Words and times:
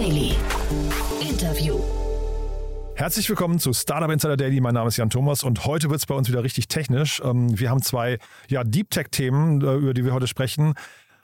Daily. 0.00 0.34
Interview. 1.20 1.78
Herzlich 2.94 3.28
willkommen 3.28 3.58
zu 3.58 3.74
Startup 3.74 4.10
Insider 4.10 4.38
Daily. 4.38 4.58
Mein 4.58 4.72
Name 4.72 4.88
ist 4.88 4.96
Jan 4.96 5.10
Thomas 5.10 5.42
und 5.42 5.66
heute 5.66 5.90
wird 5.90 6.00
es 6.00 6.06
bei 6.06 6.14
uns 6.14 6.30
wieder 6.30 6.42
richtig 6.42 6.68
technisch. 6.68 7.20
Ähm, 7.22 7.60
wir 7.60 7.68
haben 7.68 7.82
zwei 7.82 8.18
ja, 8.48 8.64
Deep 8.64 8.88
Tech-Themen, 8.88 9.60
äh, 9.60 9.74
über 9.74 9.92
die 9.92 10.06
wir 10.06 10.14
heute 10.14 10.26
sprechen. 10.26 10.72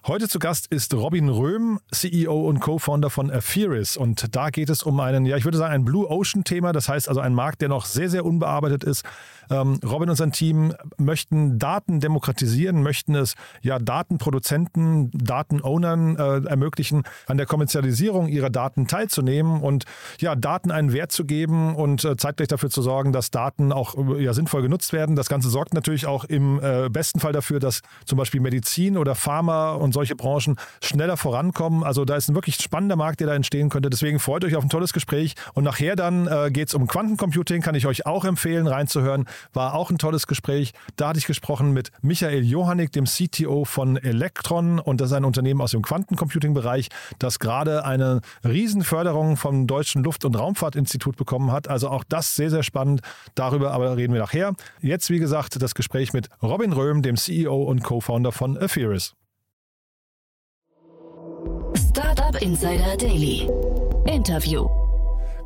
Heute 0.08 0.28
zu 0.28 0.38
Gast 0.38 0.68
ist 0.68 0.94
Robin 0.94 1.28
Röhm, 1.28 1.80
CEO 1.90 2.46
und 2.46 2.60
Co-Founder 2.60 3.10
von 3.10 3.28
Apheris. 3.28 3.96
Und 3.96 4.36
da 4.36 4.50
geht 4.50 4.70
es 4.70 4.84
um 4.84 5.00
einen, 5.00 5.26
ja, 5.26 5.36
ich 5.36 5.44
würde 5.44 5.58
sagen, 5.58 5.74
ein 5.74 5.84
Blue 5.84 6.08
Ocean-Thema. 6.08 6.70
Das 6.70 6.88
heißt 6.88 7.08
also 7.08 7.20
ein 7.20 7.34
Markt, 7.34 7.60
der 7.60 7.68
noch 7.68 7.86
sehr, 7.86 8.08
sehr 8.08 8.24
unbearbeitet 8.24 8.84
ist. 8.84 9.04
Ähm, 9.50 9.80
Robin 9.84 10.08
und 10.08 10.14
sein 10.14 10.30
Team 10.30 10.74
möchten 10.96 11.58
Daten 11.58 11.98
demokratisieren, 11.98 12.84
möchten 12.84 13.16
es 13.16 13.34
ja 13.62 13.80
Datenproduzenten, 13.80 15.10
Datenownern 15.10 16.16
äh, 16.16 16.48
ermöglichen, 16.48 17.02
an 17.26 17.36
der 17.36 17.46
Kommerzialisierung 17.46 18.28
ihrer 18.28 18.50
Daten 18.50 18.86
teilzunehmen 18.86 19.60
und 19.60 19.86
ja, 20.20 20.36
Daten 20.36 20.70
einen 20.70 20.92
Wert 20.92 21.10
zu 21.10 21.24
geben 21.24 21.74
und 21.74 22.04
äh, 22.04 22.16
zeitgleich 22.16 22.48
dafür 22.48 22.70
zu 22.70 22.80
sorgen, 22.80 23.12
dass 23.12 23.32
Daten 23.32 23.72
auch 23.72 23.96
äh, 23.96 24.22
ja, 24.22 24.34
sinnvoll 24.34 24.62
genutzt 24.62 24.92
werden. 24.92 25.16
Das 25.16 25.28
Ganze 25.28 25.48
sorgt 25.48 25.74
natürlich 25.74 26.06
auch 26.06 26.22
im 26.22 26.60
äh, 26.62 26.88
besten 26.90 27.18
Fall 27.18 27.32
dafür, 27.32 27.58
dass 27.58 27.80
zum 28.04 28.18
Beispiel 28.18 28.40
Medizin 28.40 28.96
oder 28.96 29.16
Pharma 29.16 29.72
und 29.72 29.95
solche 29.96 30.14
Branchen 30.14 30.56
schneller 30.82 31.16
vorankommen. 31.16 31.82
Also 31.82 32.04
da 32.04 32.16
ist 32.16 32.28
ein 32.28 32.34
wirklich 32.34 32.56
spannender 32.56 32.96
Markt, 32.96 33.20
der 33.20 33.28
da 33.28 33.34
entstehen 33.34 33.70
könnte. 33.70 33.88
Deswegen 33.88 34.18
freut 34.18 34.44
euch 34.44 34.54
auf 34.54 34.62
ein 34.62 34.68
tolles 34.68 34.92
Gespräch. 34.92 35.34
Und 35.54 35.64
nachher 35.64 35.96
dann 35.96 36.26
äh, 36.26 36.50
geht 36.50 36.68
es 36.68 36.74
um 36.74 36.86
Quantencomputing, 36.86 37.62
kann 37.62 37.74
ich 37.74 37.86
euch 37.86 38.04
auch 38.04 38.26
empfehlen, 38.26 38.66
reinzuhören. 38.66 39.24
War 39.54 39.74
auch 39.74 39.90
ein 39.90 39.96
tolles 39.96 40.26
Gespräch. 40.26 40.74
Da 40.96 41.08
hatte 41.08 41.18
ich 41.18 41.26
gesprochen 41.26 41.72
mit 41.72 41.92
Michael 42.02 42.44
Johannig, 42.44 42.92
dem 42.92 43.06
CTO 43.06 43.64
von 43.64 43.96
Electron. 43.96 44.78
Und 44.78 45.00
das 45.00 45.10
ist 45.10 45.16
ein 45.16 45.24
Unternehmen 45.24 45.62
aus 45.62 45.70
dem 45.70 45.80
Quantencomputing-Bereich, 45.80 46.88
das 47.18 47.38
gerade 47.38 47.86
eine 47.86 48.20
Riesenförderung 48.44 49.38
vom 49.38 49.66
Deutschen 49.66 50.04
Luft- 50.04 50.26
und 50.26 50.38
Raumfahrtinstitut 50.38 51.16
bekommen 51.16 51.52
hat. 51.52 51.68
Also 51.68 51.88
auch 51.88 52.04
das 52.04 52.34
sehr, 52.34 52.50
sehr 52.50 52.62
spannend. 52.62 53.00
Darüber 53.34 53.72
aber 53.72 53.96
reden 53.96 54.12
wir 54.12 54.20
nachher. 54.20 54.52
Jetzt, 54.82 55.08
wie 55.08 55.18
gesagt, 55.18 55.62
das 55.62 55.74
Gespräch 55.74 56.12
mit 56.12 56.28
Robin 56.42 56.74
Röhm, 56.74 57.00
dem 57.00 57.16
CEO 57.16 57.62
und 57.62 57.82
Co-Founder 57.82 58.32
von 58.32 58.58
Apheris. 58.58 59.14
Startup 62.36 62.42
Insider 62.42 62.96
Daily. 62.96 63.48
Interview. 64.06 64.68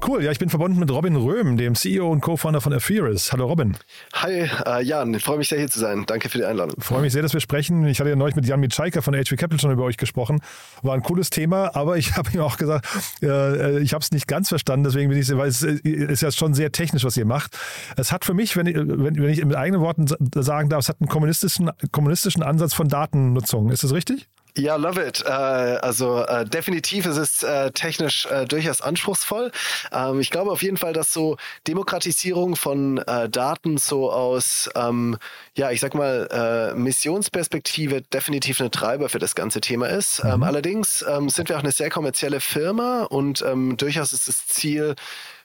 Cool, 0.07 0.25
ja, 0.25 0.33
ich 0.33 0.39
bin 0.39 0.49
verbunden 0.49 0.79
mit 0.79 0.91
Robin 0.91 1.15
Röhm, 1.15 1.57
dem 1.57 1.75
CEO 1.75 2.11
und 2.11 2.21
Co-Founder 2.21 2.61
von 2.61 2.73
Apheris. 2.73 3.33
Hallo 3.33 3.47
Robin. 3.47 3.77
Hi, 4.15 4.49
äh, 4.67 4.83
Jan, 4.83 5.13
ich 5.13 5.23
freue 5.23 5.39
mich 5.39 5.49
sehr 5.49 5.59
hier 5.59 5.69
zu 5.69 5.79
sein. 5.79 6.05
Danke 6.07 6.31
für 6.31 6.39
die 6.39 6.45
Einladung. 6.45 6.77
Ich 6.79 6.85
freue 6.85 7.03
mich 7.03 7.13
sehr, 7.13 7.23
dass 7.23 7.35
wir 7.35 7.41
sprechen. 7.41 7.87
Ich 7.87 8.01
hatte 8.01 8.09
ja 8.09 8.17
neulich 8.17 8.35
mit 8.35 8.47
Jan 8.47 8.61
Mitschaiker 8.61 9.03
von 9.03 9.15
HV 9.15 9.37
Capital 9.37 9.61
schon 9.61 9.73
über 9.73 9.85
euch 9.85 9.99
gesprochen. 9.99 10.41
War 10.83 10.95
ein 10.95 11.03
cooles 11.03 11.29
Thema, 11.31 11.77
aber 11.77 11.99
ich 11.99 12.13
habe 12.17 12.31
ihm 12.33 12.41
auch 12.41 12.57
gesagt, 12.57 12.87
äh, 13.23 13.79
ich 13.81 13.93
habe 13.93 14.03
es 14.03 14.11
nicht 14.11 14.27
ganz 14.27 14.49
verstanden, 14.49 14.85
deswegen 14.85 15.11
bin 15.11 15.19
ich, 15.19 15.37
weil 15.37 15.49
es 15.49 15.63
ist 15.63 16.23
ja 16.23 16.33
schon 16.33 16.55
sehr 16.55 16.73
technisch, 16.73 17.05
was 17.05 17.17
ihr 17.17 17.27
macht. 17.27 17.59
Es 17.97 18.11
hat 18.11 18.25
für 18.25 18.35
mich, 18.35 18.57
wenn 18.57 18.67
ich, 18.67 18.77
wenn, 18.77 19.17
wenn 19.17 19.29
ich 19.29 19.45
mit 19.45 19.57
eigenen 19.57 19.83
Worten 19.83 20.07
sagen 20.35 20.71
darf, 20.71 20.81
es 20.81 20.89
hat 20.89 20.97
einen 21.01 21.09
kommunistischen, 21.09 21.71
kommunistischen 21.93 22.43
Ansatz 22.43 22.73
von 22.73 22.89
Datennutzung. 22.89 23.71
Ist 23.71 23.85
das 23.85 23.93
richtig? 23.93 24.29
Ja, 24.57 24.77
love 24.77 25.05
it. 25.05 25.23
Äh, 25.25 25.31
also 25.31 26.23
äh, 26.25 26.45
definitiv 26.45 27.07
ist 27.07 27.17
es 27.17 27.43
äh, 27.43 27.71
technisch 27.71 28.27
äh, 28.27 28.47
durchaus 28.47 28.81
anspruchsvoll. 28.81 29.53
Ähm, 29.93 30.21
ich 30.21 30.31
glaube 30.31 30.51
auf 30.51 30.63
jeden 30.63 30.77
Fall, 30.77 30.93
dass 30.93 31.13
so 31.13 31.37
Demokratisierung 31.67 32.57
von 32.57 32.99
äh, 32.99 33.29
Daten 33.29 33.79
so 33.79 34.11
aus, 34.11 34.69
ähm, 34.75 35.17
ja, 35.55 35.71
ich 35.71 35.81
sag 35.81 35.95
mal, 35.95 36.73
äh, 36.75 36.79
Missionsperspektive 36.79 38.03
definitiv 38.03 38.61
ein 38.61 38.71
Treiber 38.71 39.09
für 39.09 39.19
das 39.19 39.35
ganze 39.35 39.61
Thema 39.61 39.89
ist. 39.89 40.23
Ähm, 40.25 40.39
mhm. 40.39 40.43
allerdings 40.43 41.05
ähm, 41.09 41.29
sind 41.29 41.49
wir 41.49 41.57
auch 41.57 41.63
eine 41.63 41.73
sehr 41.73 41.91
kommerzielle 41.91 42.41
Firma 42.41 43.05
und 43.05 43.43
ähm, 43.43 43.77
durchaus 43.77 44.13
ist 44.13 44.29
das 44.29 44.47
Ziel, 44.47 44.95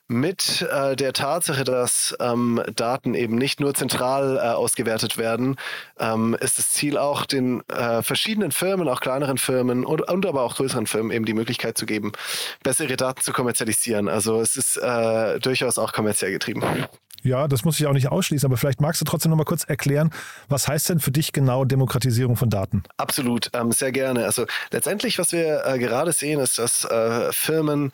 mit 0.07 0.61
äh, 0.71 0.95
der 0.95 1.13
Tatsache, 1.13 1.63
dass 1.63 2.15
ähm, 2.19 2.61
Daten 2.75 3.15
eben 3.15 3.35
nicht 3.35 3.59
nur 3.59 3.73
zentral 3.73 4.37
äh, 4.37 4.39
ausgewertet 4.41 5.17
werden, 5.17 5.55
ähm, 5.99 6.35
ist 6.39 6.59
das 6.59 6.69
Ziel 6.69 6.97
auch 6.97 7.25
den 7.25 7.67
äh, 7.69 8.03
verschiedenen 8.03 8.51
Firmen, 8.51 8.87
auch 8.87 9.01
kleineren 9.01 9.37
Firmen 9.37 9.85
und, 9.85 10.07
und, 10.07 10.25
aber 10.25 10.43
auch 10.43 10.55
größeren 10.55 10.85
Firmen 10.85 11.11
eben 11.11 11.25
die 11.25 11.33
Möglichkeit 11.33 11.77
zu 11.77 11.85
geben, 11.85 12.11
bessere 12.63 12.95
Daten 12.97 13.21
zu 13.21 13.33
kommerzialisieren. 13.33 14.07
Also 14.07 14.39
es 14.41 14.55
ist 14.55 14.77
äh, 14.77 15.39
durchaus 15.39 15.77
auch 15.77 15.91
kommerziell 15.91 16.31
getrieben. 16.31 16.63
Ja, 17.25 17.47
das 17.47 17.65
muss 17.65 17.79
ich 17.79 17.87
auch 17.87 17.93
nicht 17.93 18.11
ausschließen, 18.11 18.45
aber 18.47 18.55
vielleicht 18.55 18.81
magst 18.81 19.01
du 19.01 19.05
trotzdem 19.05 19.31
noch 19.31 19.37
mal 19.37 19.45
kurz 19.45 19.63
erklären, 19.63 20.11
was 20.47 20.67
heißt 20.67 20.89
denn 20.89 20.99
für 20.99 21.09
dich 21.09 21.33
genau 21.33 21.65
Demokratisierung 21.65 22.35
von 22.35 22.51
Daten? 22.51 22.83
Absolut, 22.97 23.49
ähm, 23.53 23.71
sehr 23.71 23.91
gerne. 23.91 24.25
Also 24.25 24.45
letztendlich, 24.69 25.17
was 25.17 25.31
wir 25.31 25.65
äh, 25.65 25.79
gerade 25.79 26.11
sehen, 26.11 26.39
ist, 26.39 26.59
dass 26.59 26.85
äh, 26.85 27.33
Firmen 27.33 27.91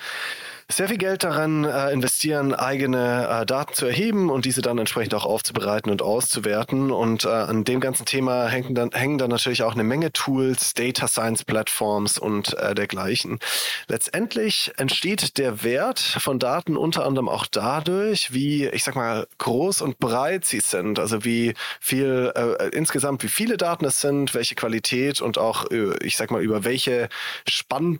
sehr 0.72 0.88
viel 0.88 0.98
Geld 0.98 1.24
daran 1.24 1.64
äh, 1.64 1.92
investieren, 1.92 2.54
eigene 2.54 3.28
äh, 3.28 3.46
Daten 3.46 3.74
zu 3.74 3.86
erheben 3.86 4.30
und 4.30 4.46
diese 4.46 4.62
dann 4.62 4.78
entsprechend 4.78 5.14
auch 5.14 5.26
aufzubereiten 5.26 5.92
und 5.92 6.02
auszuwerten. 6.02 6.92
Und 6.92 7.26
äh, 7.26 7.30
an 7.30 7.64
dem 7.64 7.80
ganzen 7.80 8.06
Thema 8.06 8.48
hängen 8.48 8.76
dann, 8.76 8.92
hängen 8.92 9.18
dann 9.18 9.30
natürlich 9.30 9.64
auch 9.64 9.74
eine 9.74 9.84
Menge 9.84 10.12
Tools, 10.12 10.74
Data 10.74 11.08
Science 11.08 11.44
Plattforms 11.44 12.18
und 12.18 12.58
äh, 12.58 12.76
dergleichen. 12.76 13.40
Letztendlich 13.88 14.72
entsteht 14.78 15.38
der 15.38 15.64
Wert 15.64 16.00
von 16.00 16.40
Daten 16.40 16.78
unter 16.78 17.06
anderem 17.06 17.30
auch 17.30 17.46
dadurch, 17.50 18.34
wie, 18.34 18.68
ich 18.68 18.84
sag 18.84 18.96
mal, 18.96 19.28
groß 19.38 19.82
und 19.82 20.00
breit 20.00 20.46
sie 20.46 20.62
sind. 20.62 21.00
Also 21.00 21.24
wie 21.24 21.54
viel 21.80 22.32
äh, 22.36 22.70
insgesamt, 22.70 23.24
wie 23.24 23.30
viele 23.30 23.58
Daten 23.58 23.86
es 23.86 24.02
sind, 24.02 24.34
welche 24.34 24.56
Qualität 24.56 25.22
und 25.22 25.38
auch, 25.38 25.70
äh, 25.72 25.98
ich 26.04 26.18
sag 26.18 26.32
mal, 26.32 26.42
über 26.42 26.64
welche 26.64 27.10
Spann 27.48 28.00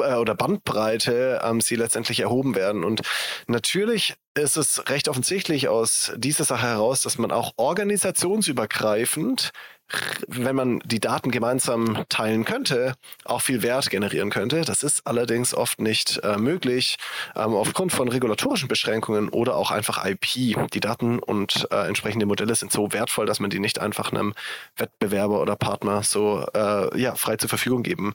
äh, 0.00 0.14
oder 0.14 0.34
Bandbreite 0.34 1.40
ähm, 1.42 1.60
sie 1.60 1.76
letztendlich 1.76 2.20
erhoben 2.20 2.54
werden. 2.54 2.84
Und 2.84 3.02
natürlich 3.46 4.14
ist 4.34 4.56
es 4.56 4.88
recht 4.88 5.08
offensichtlich 5.08 5.68
aus 5.68 6.12
dieser 6.16 6.44
Sache 6.44 6.66
heraus, 6.66 7.02
dass 7.02 7.18
man 7.18 7.30
auch 7.32 7.52
organisationsübergreifend 7.56 9.50
wenn 10.28 10.56
man 10.56 10.80
die 10.84 11.00
Daten 11.00 11.30
gemeinsam 11.30 12.04
teilen 12.08 12.44
könnte, 12.44 12.94
auch 13.24 13.40
viel 13.42 13.62
Wert 13.62 13.90
generieren 13.90 14.30
könnte. 14.30 14.62
Das 14.62 14.82
ist 14.82 15.06
allerdings 15.06 15.54
oft 15.54 15.80
nicht 15.80 16.18
äh, 16.22 16.36
möglich 16.36 16.96
ähm, 17.36 17.54
aufgrund 17.54 17.92
von 17.92 18.08
regulatorischen 18.08 18.68
Beschränkungen 18.68 19.28
oder 19.28 19.56
auch 19.56 19.70
einfach 19.70 20.04
IP. 20.04 20.70
Die 20.72 20.80
Daten 20.80 21.18
und 21.18 21.68
äh, 21.70 21.86
entsprechende 21.86 22.26
Modelle 22.26 22.54
sind 22.54 22.72
so 22.72 22.92
wertvoll, 22.92 23.26
dass 23.26 23.40
man 23.40 23.50
die 23.50 23.60
nicht 23.60 23.78
einfach 23.78 24.12
einem 24.12 24.34
Wettbewerber 24.76 25.40
oder 25.40 25.56
Partner 25.56 26.02
so 26.02 26.46
äh, 26.54 27.00
ja, 27.00 27.14
frei 27.14 27.36
zur 27.36 27.48
Verfügung 27.48 27.82
geben 27.82 28.14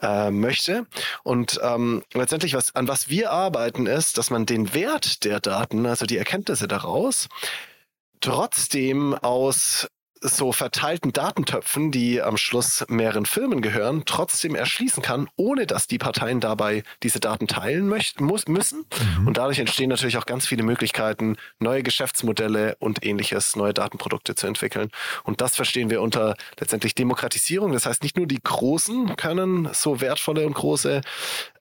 äh, 0.00 0.30
möchte. 0.30 0.86
Und 1.22 1.60
ähm, 1.62 2.02
letztendlich, 2.14 2.54
was, 2.54 2.74
an 2.74 2.88
was 2.88 3.08
wir 3.08 3.32
arbeiten, 3.32 3.86
ist, 3.86 4.18
dass 4.18 4.30
man 4.30 4.46
den 4.46 4.74
Wert 4.74 5.24
der 5.24 5.40
Daten, 5.40 5.86
also 5.86 6.06
die 6.06 6.18
Erkenntnisse 6.18 6.68
daraus, 6.68 7.28
trotzdem 8.20 9.14
aus 9.14 9.88
so 10.28 10.52
verteilten 10.52 11.12
Datentöpfen, 11.12 11.90
die 11.90 12.20
am 12.20 12.36
Schluss 12.36 12.84
mehreren 12.88 13.26
Firmen 13.26 13.62
gehören, 13.62 14.02
trotzdem 14.06 14.54
erschließen 14.54 15.02
kann, 15.02 15.28
ohne 15.36 15.66
dass 15.66 15.86
die 15.86 15.98
Parteien 15.98 16.40
dabei 16.40 16.82
diese 17.02 17.20
Daten 17.20 17.46
teilen 17.46 17.88
möchten, 17.88 18.24
muss, 18.24 18.46
müssen. 18.48 18.84
Mhm. 19.18 19.28
Und 19.28 19.36
dadurch 19.36 19.58
entstehen 19.58 19.90
natürlich 19.90 20.18
auch 20.18 20.26
ganz 20.26 20.46
viele 20.46 20.62
Möglichkeiten, 20.62 21.36
neue 21.58 21.82
Geschäftsmodelle 21.82 22.76
und 22.78 23.04
ähnliches, 23.04 23.56
neue 23.56 23.74
Datenprodukte 23.74 24.34
zu 24.34 24.46
entwickeln. 24.46 24.90
Und 25.24 25.40
das 25.40 25.56
verstehen 25.56 25.90
wir 25.90 26.02
unter 26.02 26.36
letztendlich 26.58 26.94
Demokratisierung. 26.94 27.72
Das 27.72 27.86
heißt, 27.86 28.02
nicht 28.02 28.16
nur 28.16 28.26
die 28.26 28.42
Großen 28.42 29.16
können 29.16 29.68
so 29.72 30.00
wertvolle 30.00 30.46
und 30.46 30.54
große 30.54 31.00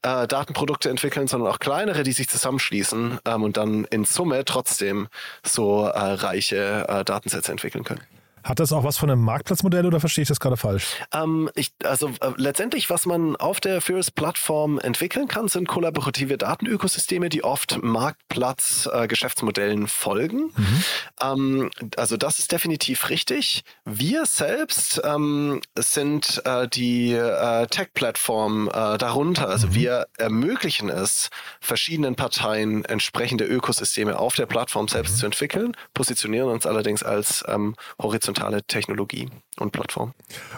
äh, 0.02 0.28
Datenprodukte 0.28 0.90
entwickeln, 0.90 1.28
sondern 1.28 1.52
auch 1.52 1.60
kleinere, 1.60 2.04
die 2.04 2.12
sich 2.12 2.30
zusammenschließen 2.30 3.20
ähm, 3.26 3.44
und 3.44 3.58
dann 3.58 3.86
in 3.86 4.06
Summe 4.06 4.46
trotzdem 4.46 5.08
so 5.44 5.86
äh, 5.86 6.00
reiche 6.00 6.86
äh, 6.88 7.04
Datensätze 7.04 7.52
entwickeln 7.52 7.84
können. 7.84 8.02
Hat 8.46 8.60
das 8.60 8.72
auch 8.72 8.84
was 8.84 9.00
von 9.00 9.10
einem 9.10 9.24
Marktplatzmodell 9.24 9.88
oder 9.88 10.00
verstehe 10.00 10.22
ich 10.22 10.28
das 10.28 10.40
gerade 10.40 10.56
falsch? 10.56 10.98
Ähm, 11.12 11.50
ich, 11.56 11.72
also 11.84 12.10
äh, 12.22 12.30
letztendlich, 12.38 12.92
was 12.92 13.08
man 13.08 13.36
auf 13.38 13.60
der 13.60 13.82
Ferris-Plattform 13.82 14.78
entwickeln 14.78 15.28
kann, 15.28 15.48
sind 15.48 15.68
kollaborative 15.68 16.38
Datenökosysteme, 16.38 17.30
die 17.30 17.44
oft 17.44 17.82
Marktplatz-Geschäftsmodellen 17.82 19.86
äh, 19.86 19.88
folgen. 19.88 20.52
Mhm. 20.56 20.84
Ähm, 21.24 21.72
also 21.98 22.18
das 22.18 22.38
ist 22.38 22.52
definitiv 22.52 23.10
richtig. 23.10 23.64
Wir 23.84 24.28
selbst 24.28 25.02
ähm, 25.04 25.62
sind 25.76 26.44
äh, 26.46 26.68
die 26.68 27.14
äh, 27.14 27.66
Tech-Plattform 27.66 28.68
äh, 28.68 29.00
darunter. 29.00 29.50
Also 29.50 29.70
mhm. 29.70 29.74
wir 29.74 30.06
ermöglichen 30.20 30.90
es, 30.90 31.32
verschiedenen 31.62 32.16
Parteien 32.16 32.86
entsprechende 32.86 33.46
Ökosysteme 33.46 34.20
auf 34.20 34.36
der 34.36 34.46
Plattform 34.46 34.88
selbst 34.88 35.16
mhm. 35.16 35.18
zu 35.18 35.26
entwickeln, 35.26 35.72
positionieren 35.96 36.50
uns 36.50 36.68
allerdings 36.68 37.02
als 37.02 37.44
ähm, 37.48 37.76
horizontal 38.00 38.35
horizontale 38.36 38.64
Technologie 38.64 39.30
und 39.58 39.72
Plattform. 39.72 40.14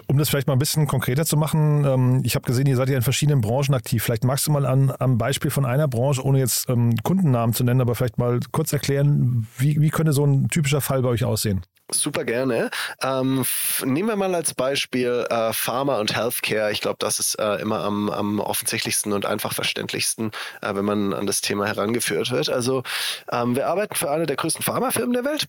Um 0.08 0.18
das 0.18 0.30
vielleicht 0.30 0.48
mal 0.48 0.54
ein 0.54 0.60
bisschen 0.60 0.88
konkreter 0.88 1.26
zu 1.26 1.38
machen, 1.38 1.86
ähm, 1.86 2.22
ich 2.24 2.36
habe 2.36 2.46
gesehen, 2.46 2.66
ihr 2.66 2.76
seid 2.76 2.90
ja 2.90 2.96
in 2.96 3.04
verschiedenen 3.04 3.42
Branchen 3.42 3.74
aktiv. 3.74 4.04
Vielleicht 4.04 4.24
magst 4.24 4.48
du 4.48 4.52
mal 4.52 4.66
an, 4.66 4.94
am 5.00 5.18
Beispiel 5.18 5.52
von 5.52 5.66
einer 5.66 5.88
Branche, 5.88 6.24
ohne 6.24 6.40
jetzt 6.40 6.70
ähm, 6.70 6.96
Kundennamen 7.04 7.54
zu 7.54 7.64
nennen, 7.64 7.82
aber 7.82 7.96
vielleicht 7.96 8.18
mal 8.18 8.40
kurz 8.52 8.74
erklären, 8.74 9.48
wie, 9.58 9.80
wie 9.80 9.90
könnte 9.90 10.14
so 10.14 10.26
ein 10.26 10.50
typischer 10.50 10.82
Fall 10.82 11.02
bei 11.02 11.10
euch 11.10 11.24
aussehen? 11.24 11.62
Super 11.90 12.26
gerne. 12.26 12.70
Ähm, 13.02 13.46
nehmen 13.86 14.10
wir 14.10 14.18
mal 14.18 14.36
als 14.36 14.54
Beispiel 14.54 15.26
äh, 15.30 15.54
Pharma 15.54 16.00
und 16.00 16.14
Healthcare. 16.18 16.70
Ich 16.74 16.82
glaube, 16.82 16.98
das 17.00 17.20
ist 17.20 17.36
äh, 17.36 17.62
immer 17.62 17.80
am, 17.80 18.10
am 18.10 18.42
offensichtlichsten 18.42 19.14
und 19.14 19.26
einfach 19.26 19.54
verständlichsten, 19.54 20.32
äh, 20.62 20.76
wenn 20.76 20.84
man 20.84 21.14
an 21.14 21.28
das 21.28 21.40
Thema 21.40 21.66
herangeführt 21.66 22.30
wird. 22.30 22.50
Also 22.50 22.84
ähm, 23.32 23.56
wir 23.56 23.68
arbeiten 23.68 23.96
für 23.96 24.12
eine 24.12 24.26
der 24.26 24.36
größten 24.36 24.64
Pharmafirmen 24.64 25.14
der 25.14 25.24
Welt 25.24 25.48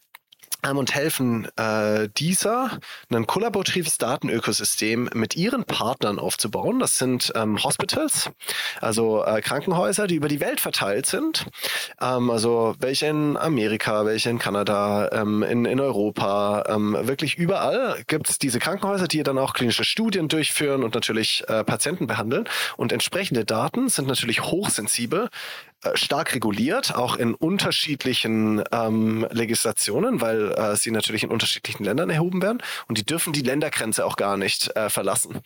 und 0.63 0.95
helfen 0.95 1.49
äh, 1.57 2.09
dieser 2.17 2.79
ein 3.11 3.27
kollaboratives 3.27 3.97
Datenökosystem 3.99 5.09
mit 5.15 5.37
ihren 5.37 5.65
Partnern 5.65 6.19
aufzubauen. 6.19 6.81
Das 6.81 6.99
sind 6.99 7.33
ähm, 7.37 7.63
Hospitals, 7.63 8.31
also 8.81 9.25
äh, 9.25 9.41
Krankenhäuser, 9.41 10.07
die 10.07 10.17
über 10.17 10.29
die 10.29 10.41
Welt 10.41 10.61
verteilt 10.61 11.07
sind. 11.07 11.47
Ähm, 12.01 12.31
also 12.31 12.75
welche 12.81 13.07
in 13.07 13.37
Amerika, 13.37 14.05
welche 14.05 14.31
in 14.31 14.39
Kanada, 14.39 15.11
ähm, 15.13 15.43
in, 15.43 15.65
in 15.65 15.81
Europa, 15.81 16.65
ähm, 16.69 16.97
wirklich 17.03 17.37
überall 17.37 18.03
gibt 18.07 18.29
es 18.29 18.39
diese 18.39 18.59
Krankenhäuser, 18.59 19.07
die 19.07 19.23
dann 19.23 19.39
auch 19.39 19.55
klinische 19.55 19.85
Studien 19.85 20.29
durchführen 20.29 20.83
und 20.83 20.95
natürlich 20.95 21.45
äh, 21.49 21.65
Patienten 21.65 22.07
behandeln. 22.07 22.49
Und 22.77 22.93
entsprechende 22.93 23.45
Daten 23.45 23.89
sind 23.89 24.09
natürlich 24.09 24.43
hochsensibel 24.43 25.31
stark 25.95 26.35
reguliert, 26.35 26.95
auch 26.95 27.17
in 27.17 27.35
unterschiedlichen 27.35 28.63
ähm, 28.73 29.27
Legislationen, 29.31 30.21
weil 30.21 30.53
äh, 30.53 30.77
sie 30.77 30.91
natürlich 30.91 31.23
in 31.23 31.31
unterschiedlichen 31.31 31.85
Ländern 31.85 32.11
erhoben 32.11 32.43
werden 32.43 32.63
und 32.89 32.99
die 32.99 33.05
dürfen 33.05 33.33
die 33.33 33.43
Ländergrenze 33.43 34.05
auch 34.05 34.17
gar 34.17 34.37
nicht 34.37 34.75
äh, 34.77 34.91
verlassen. 34.91 35.41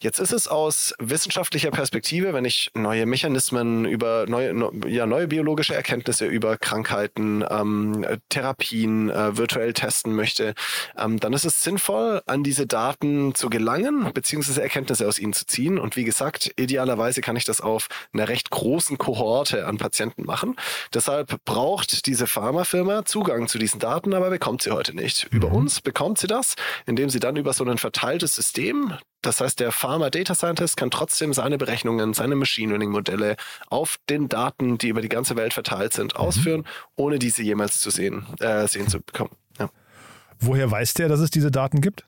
Jetzt 0.00 0.18
ist 0.18 0.32
es 0.32 0.48
aus 0.48 0.94
wissenschaftlicher 0.98 1.70
Perspektive, 1.70 2.34
wenn 2.34 2.44
ich 2.44 2.70
neue 2.74 3.06
Mechanismen 3.06 3.84
über 3.84 4.26
neue, 4.28 4.54
no, 4.54 4.72
ja, 4.86 5.06
neue 5.06 5.28
biologische 5.28 5.74
Erkenntnisse 5.74 6.26
über 6.26 6.58
Krankheiten, 6.58 7.44
ähm, 7.48 8.04
Therapien 8.28 9.10
äh, 9.10 9.36
virtuell 9.36 9.72
testen 9.72 10.14
möchte, 10.14 10.54
ähm, 10.98 11.20
dann 11.20 11.32
ist 11.32 11.44
es 11.44 11.62
sinnvoll, 11.62 12.22
an 12.26 12.42
diese 12.42 12.66
Daten 12.66 13.34
zu 13.34 13.50
gelangen, 13.50 14.10
beziehungsweise 14.12 14.62
Erkenntnisse 14.62 15.06
aus 15.06 15.18
ihnen 15.18 15.32
zu 15.32 15.46
ziehen. 15.46 15.78
Und 15.78 15.96
wie 15.96 16.04
gesagt, 16.04 16.52
idealerweise 16.56 17.20
kann 17.20 17.36
ich 17.36 17.44
das 17.44 17.60
auf 17.60 17.88
einer 18.12 18.28
recht 18.28 18.50
großen 18.50 18.98
Kohorte 18.98 19.66
an 19.66 19.75
an 19.76 19.78
Patienten 19.78 20.24
machen. 20.24 20.56
Deshalb 20.92 21.44
braucht 21.44 22.06
diese 22.06 22.26
Pharmafirma 22.26 23.04
Zugang 23.04 23.48
zu 23.48 23.58
diesen 23.58 23.78
Daten, 23.78 24.14
aber 24.14 24.30
bekommt 24.30 24.62
sie 24.62 24.70
heute 24.70 24.94
nicht. 24.94 25.28
Über 25.30 25.48
mhm. 25.48 25.56
uns 25.56 25.80
bekommt 25.80 26.18
sie 26.18 26.26
das, 26.26 26.54
indem 26.86 27.10
sie 27.10 27.20
dann 27.20 27.36
über 27.36 27.52
so 27.52 27.64
ein 27.64 27.78
verteiltes 27.78 28.34
System, 28.34 28.94
das 29.22 29.40
heißt, 29.40 29.58
der 29.58 29.72
Pharma 29.72 30.08
Data 30.08 30.34
Scientist 30.34 30.76
kann 30.76 30.90
trotzdem 30.90 31.32
seine 31.32 31.58
Berechnungen, 31.58 32.14
seine 32.14 32.36
Machine 32.36 32.70
Learning 32.70 32.90
Modelle 32.90 33.36
auf 33.68 33.96
den 34.08 34.28
Daten, 34.28 34.78
die 34.78 34.88
über 34.88 35.00
die 35.00 35.08
ganze 35.08 35.34
Welt 35.36 35.52
verteilt 35.52 35.92
sind, 35.92 36.14
mhm. 36.14 36.20
ausführen, 36.20 36.64
ohne 36.94 37.18
diese 37.18 37.42
jemals 37.42 37.80
zu 37.80 37.90
sehen, 37.90 38.26
äh, 38.40 38.68
sehen 38.68 38.88
zu 38.88 39.00
bekommen. 39.00 39.30
Ja. 39.58 39.68
Woher 40.38 40.70
weiß 40.70 40.94
der, 40.94 41.08
dass 41.08 41.20
es 41.20 41.30
diese 41.30 41.50
Daten 41.50 41.80
gibt? 41.80 42.04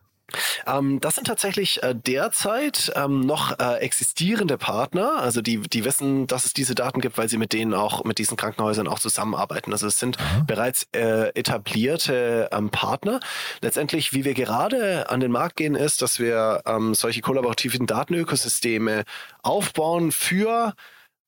Ähm, 0.66 1.00
das 1.00 1.14
sind 1.14 1.26
tatsächlich 1.26 1.82
äh, 1.82 1.94
derzeit 1.94 2.92
ähm, 2.96 3.20
noch 3.20 3.58
äh, 3.58 3.76
existierende 3.78 4.58
Partner, 4.58 5.18
also 5.18 5.40
die, 5.40 5.60
die 5.60 5.84
wissen, 5.84 6.26
dass 6.26 6.44
es 6.44 6.52
diese 6.52 6.74
Daten 6.74 7.00
gibt, 7.00 7.16
weil 7.16 7.28
sie 7.28 7.38
mit 7.38 7.52
denen 7.52 7.74
auch, 7.74 8.04
mit 8.04 8.18
diesen 8.18 8.36
Krankenhäusern 8.36 8.88
auch 8.88 8.98
zusammenarbeiten. 8.98 9.72
Also 9.72 9.86
es 9.86 9.98
sind 9.98 10.18
mhm. 10.18 10.46
bereits 10.46 10.86
äh, 10.92 11.28
etablierte 11.34 12.48
ähm, 12.52 12.70
Partner. 12.70 13.20
Letztendlich, 13.60 14.12
wie 14.12 14.24
wir 14.24 14.34
gerade 14.34 15.08
an 15.10 15.20
den 15.20 15.32
Markt 15.32 15.56
gehen, 15.56 15.74
ist, 15.74 16.02
dass 16.02 16.18
wir 16.18 16.62
ähm, 16.66 16.94
solche 16.94 17.20
kollaborativen 17.20 17.86
Datenökosysteme 17.86 19.04
aufbauen 19.42 20.12
für 20.12 20.74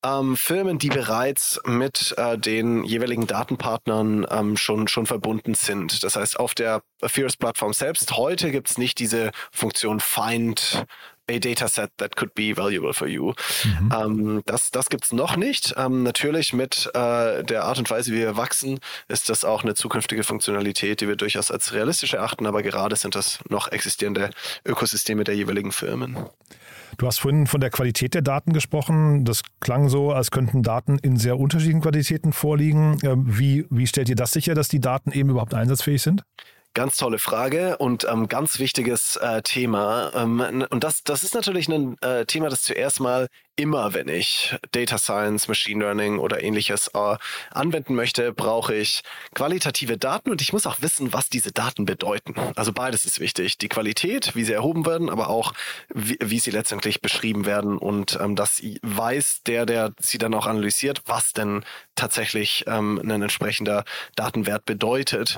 ähm, 0.03 0.35
Firmen, 0.35 0.79
die 0.79 0.89
bereits 0.89 1.59
mit 1.65 2.13
äh, 2.17 2.37
den 2.37 2.83
jeweiligen 2.83 3.27
Datenpartnern 3.27 4.25
ähm, 4.29 4.57
schon, 4.57 4.87
schon 4.87 5.05
verbunden 5.05 5.53
sind. 5.53 6.03
Das 6.03 6.15
heißt, 6.15 6.39
auf 6.39 6.55
der 6.55 6.81
Fierce-Plattform 7.03 7.73
selbst 7.73 8.17
heute 8.17 8.51
gibt 8.51 8.69
es 8.69 8.77
nicht 8.77 8.99
diese 8.99 9.31
Funktion 9.51 9.99
Find 9.99 10.85
a 11.29 11.39
dataset 11.39 11.89
that 11.97 12.15
could 12.15 12.33
be 12.33 12.55
valuable 12.55 12.93
for 12.93 13.07
you. 13.07 13.33
Mhm. 13.63 13.93
Ähm, 13.93 14.41
das 14.45 14.71
das 14.71 14.89
gibt 14.89 15.05
es 15.05 15.13
noch 15.13 15.35
nicht. 15.35 15.73
Ähm, 15.77 16.03
natürlich 16.03 16.53
mit 16.53 16.89
äh, 16.93 17.43
der 17.43 17.63
Art 17.63 17.79
und 17.79 17.89
Weise, 17.89 18.11
wie 18.11 18.17
wir 18.17 18.37
wachsen, 18.37 18.79
ist 19.07 19.29
das 19.29 19.45
auch 19.45 19.63
eine 19.63 19.75
zukünftige 19.75 20.23
Funktionalität, 20.23 21.01
die 21.01 21.07
wir 21.07 21.15
durchaus 21.15 21.51
als 21.51 21.73
realistisch 21.73 22.13
erachten, 22.13 22.45
aber 22.45 22.63
gerade 22.63 22.95
sind 22.95 23.15
das 23.15 23.39
noch 23.49 23.71
existierende 23.71 24.29
Ökosysteme 24.65 25.23
der 25.23 25.35
jeweiligen 25.35 25.71
Firmen. 25.71 26.17
Du 26.97 27.07
hast 27.07 27.19
vorhin 27.19 27.47
von 27.47 27.61
der 27.61 27.69
Qualität 27.69 28.13
der 28.13 28.21
Daten 28.21 28.53
gesprochen. 28.53 29.23
Das 29.25 29.43
klang 29.59 29.89
so, 29.89 30.11
als 30.11 30.31
könnten 30.31 30.61
Daten 30.61 30.99
in 30.99 31.17
sehr 31.17 31.39
unterschiedlichen 31.39 31.81
Qualitäten 31.81 32.33
vorliegen. 32.33 32.97
Ähm, 33.03 33.25
wie, 33.27 33.65
wie 33.69 33.87
stellt 33.87 34.09
ihr 34.09 34.15
das 34.15 34.31
sicher, 34.31 34.55
dass 34.55 34.67
die 34.67 34.79
Daten 34.79 35.11
eben 35.11 35.29
überhaupt 35.29 35.53
einsatzfähig 35.53 36.01
sind? 36.01 36.23
Ganz 36.73 36.95
tolle 36.95 37.19
Frage 37.19 37.77
und 37.79 38.07
ähm, 38.09 38.29
ganz 38.29 38.57
wichtiges 38.57 39.17
äh, 39.17 39.41
Thema. 39.41 40.13
Ähm, 40.15 40.65
und 40.69 40.85
das, 40.85 41.03
das 41.03 41.23
ist 41.23 41.35
natürlich 41.35 41.67
ein 41.67 41.97
äh, 42.01 42.25
Thema, 42.25 42.47
das 42.47 42.61
zuerst 42.61 43.01
mal 43.01 43.27
immer, 43.57 43.93
wenn 43.93 44.07
ich 44.07 44.55
Data 44.71 44.97
Science, 44.97 45.49
Machine 45.49 45.83
Learning 45.83 46.17
oder 46.17 46.41
ähnliches 46.41 46.89
äh, 46.93 47.17
anwenden 47.49 47.93
möchte, 47.93 48.31
brauche 48.31 48.73
ich 48.73 49.01
qualitative 49.35 49.97
Daten 49.97 50.31
und 50.31 50.41
ich 50.41 50.53
muss 50.53 50.65
auch 50.65 50.81
wissen, 50.81 51.11
was 51.11 51.27
diese 51.27 51.51
Daten 51.51 51.83
bedeuten. 51.83 52.35
Also 52.55 52.71
beides 52.71 53.03
ist 53.03 53.19
wichtig. 53.19 53.57
Die 53.57 53.67
Qualität, 53.67 54.33
wie 54.35 54.45
sie 54.45 54.53
erhoben 54.53 54.85
werden, 54.85 55.09
aber 55.09 55.29
auch 55.29 55.53
wie, 55.93 56.17
wie 56.21 56.39
sie 56.39 56.51
letztendlich 56.51 57.01
beschrieben 57.01 57.45
werden 57.45 57.77
und 57.77 58.17
ähm, 58.21 58.37
dass 58.37 58.61
weiß 58.81 59.43
der, 59.45 59.65
der 59.65 59.91
sie 59.99 60.19
dann 60.19 60.33
auch 60.33 60.47
analysiert, 60.47 61.01
was 61.05 61.33
denn 61.33 61.65
tatsächlich 61.95 62.63
ähm, 62.67 62.97
ein 63.03 63.21
entsprechender 63.21 63.83
Datenwert 64.15 64.63
bedeutet. 64.63 65.37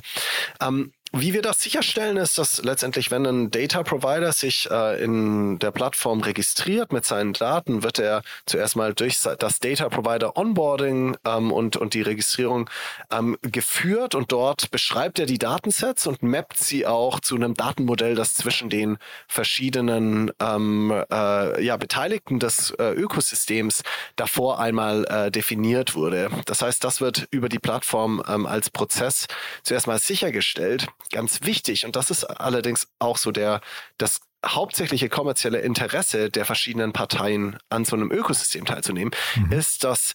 Ähm, 0.62 0.94
wie 1.16 1.34
wir 1.34 1.44
das 1.44 1.62
sicherstellen, 1.62 2.18
ist, 2.18 2.40
dass 2.40 2.64
letztendlich, 2.64 3.12
wenn 3.12 3.24
ein 3.28 3.52
Data 3.52 3.84
Provider 3.84 4.32
sich 4.32 4.68
äh, 4.72 5.04
in 5.04 5.60
der 5.60 5.70
Plattform 5.70 6.22
registriert 6.22 6.92
mit 6.92 7.06
seinen 7.06 7.34
Daten, 7.34 7.84
wird 7.84 8.00
er 8.00 8.24
zuerst 8.48 8.76
mal 8.76 8.96
durch 8.96 9.20
das 9.22 9.60
Data 9.60 9.90
Provider 9.90 10.36
Onboarding 10.36 11.16
ähm, 11.24 11.52
und, 11.52 11.78
und 11.78 11.94
die 11.94 12.02
Registrierung 12.02 12.68
ähm, 13.12 13.38
geführt 13.44 14.16
und 14.16 14.32
dort 14.32 14.72
beschreibt 14.72 15.20
er 15.20 15.28
die 15.28 15.38
Datensets 15.38 16.08
und 16.08 16.24
mappt 16.24 16.58
sie 16.58 16.88
auch 16.88 17.20
zu 17.20 17.36
einem 17.36 17.54
Datenmodell, 17.54 18.16
das 18.16 18.34
zwischen 18.34 18.72
den 18.72 18.98
verschiedenen 19.28 20.32
ähm, 20.40 20.92
äh, 21.12 21.64
ja, 21.64 21.78
Beteiligten 21.78 22.40
des 22.40 22.72
äh, 22.72 22.92
Ökosystems 22.92 23.84
davor 24.16 24.60
einmal 24.60 25.06
äh, 25.06 25.30
definiert 25.30 25.94
wurde. 25.94 26.32
Das 26.48 26.64
heißt, 26.64 26.84
das 26.84 27.02
wird 27.02 27.28
über 27.30 27.50
die 27.50 27.60
Plattform 27.60 28.24
ähm, 28.28 28.48
als 28.48 28.72
Prozess 28.72 29.28
zuerst 29.62 29.86
mal 29.86 30.00
sichergestellt 30.00 30.88
ganz 31.12 31.42
wichtig, 31.44 31.86
und 31.86 31.96
das 31.96 32.10
ist 32.10 32.24
allerdings 32.24 32.88
auch 33.00 33.18
so 33.18 33.32
der, 33.32 33.62
das 33.98 34.22
hauptsächliche 34.46 35.10
kommerzielle 35.10 35.60
Interesse 35.60 36.30
der 36.30 36.46
verschiedenen 36.46 36.92
Parteien 36.92 37.58
an 37.70 37.86
so 37.86 37.96
einem 37.96 38.12
Ökosystem 38.12 38.66
teilzunehmen, 38.66 39.14
mhm. 39.36 39.52
ist, 39.52 39.84
dass 39.84 40.14